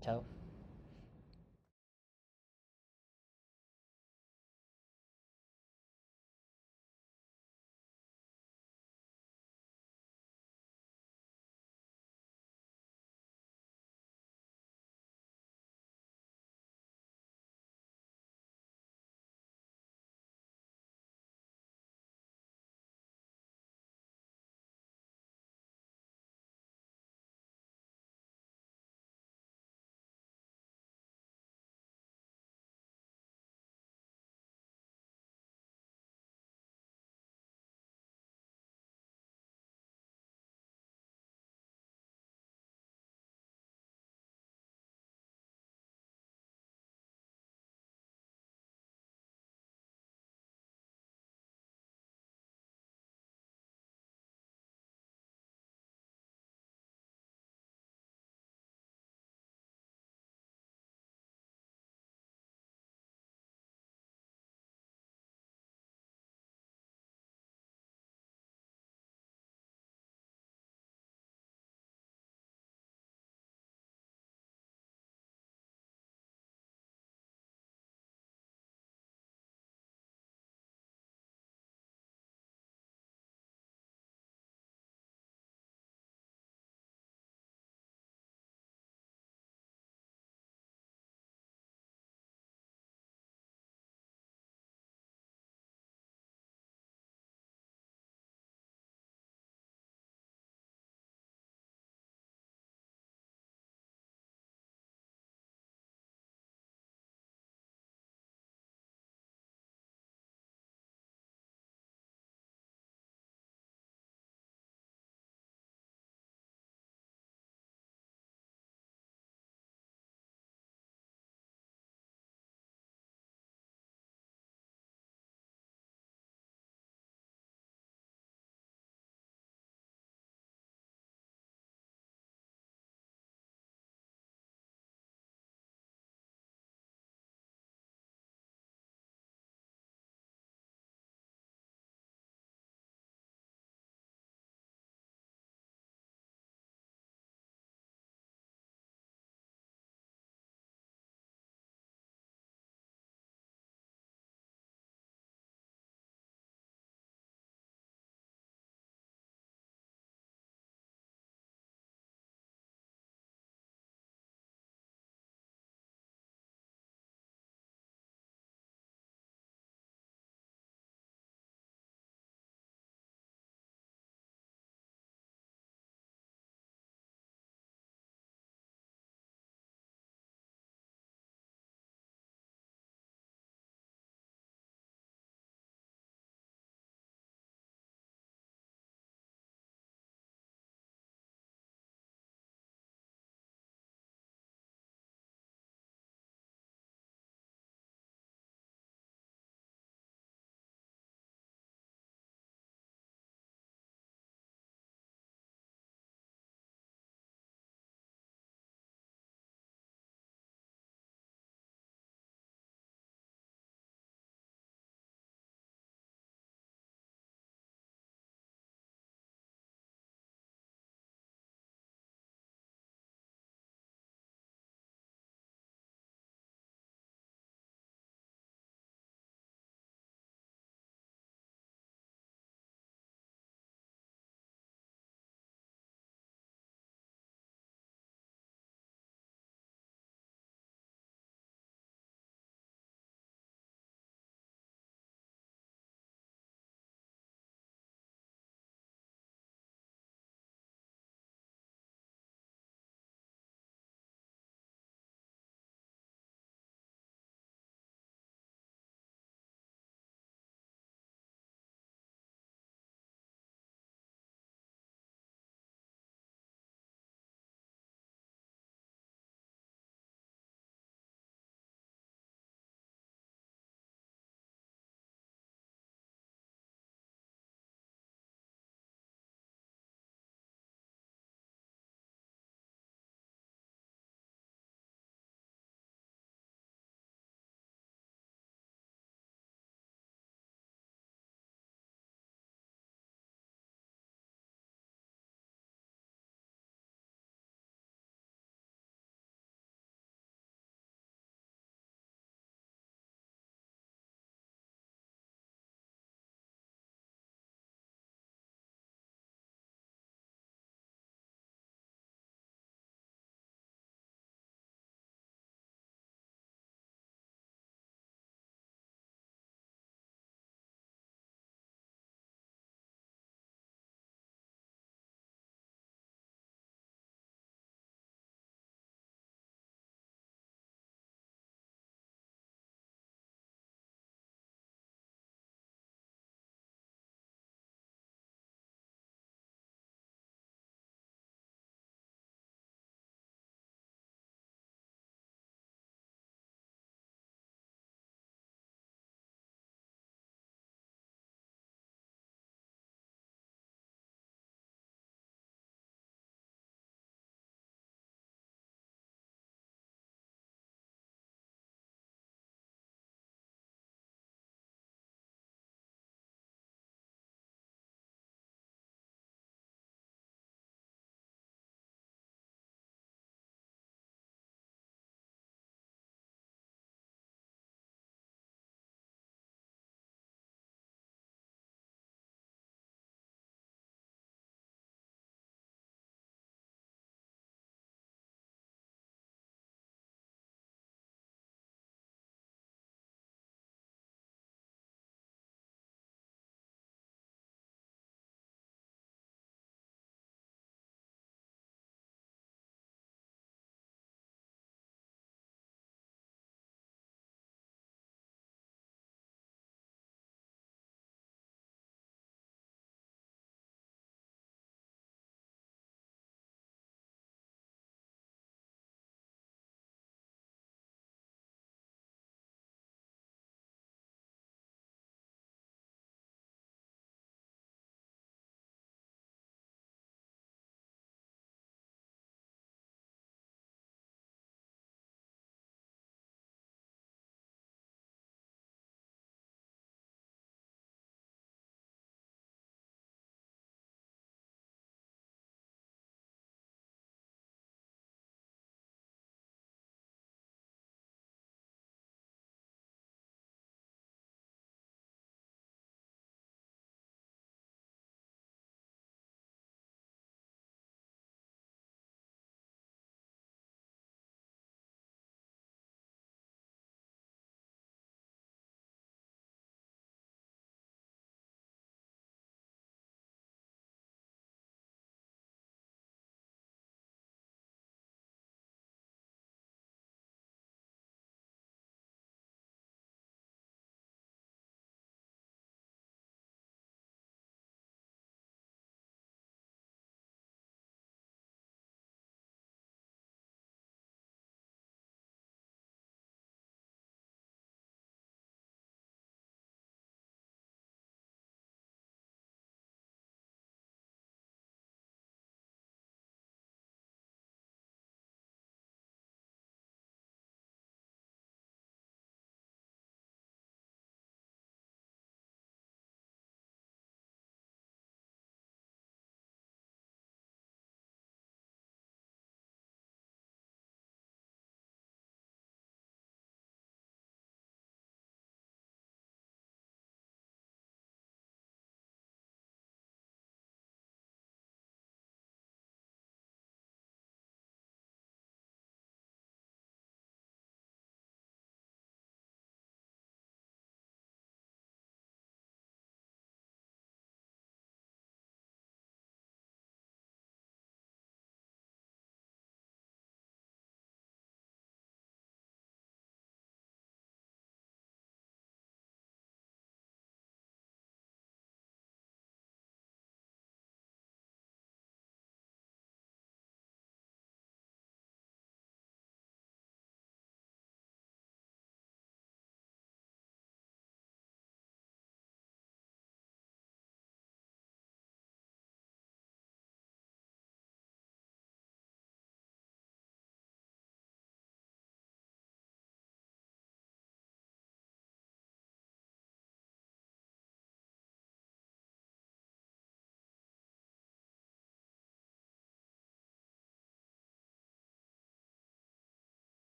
Chao. 0.00 0.41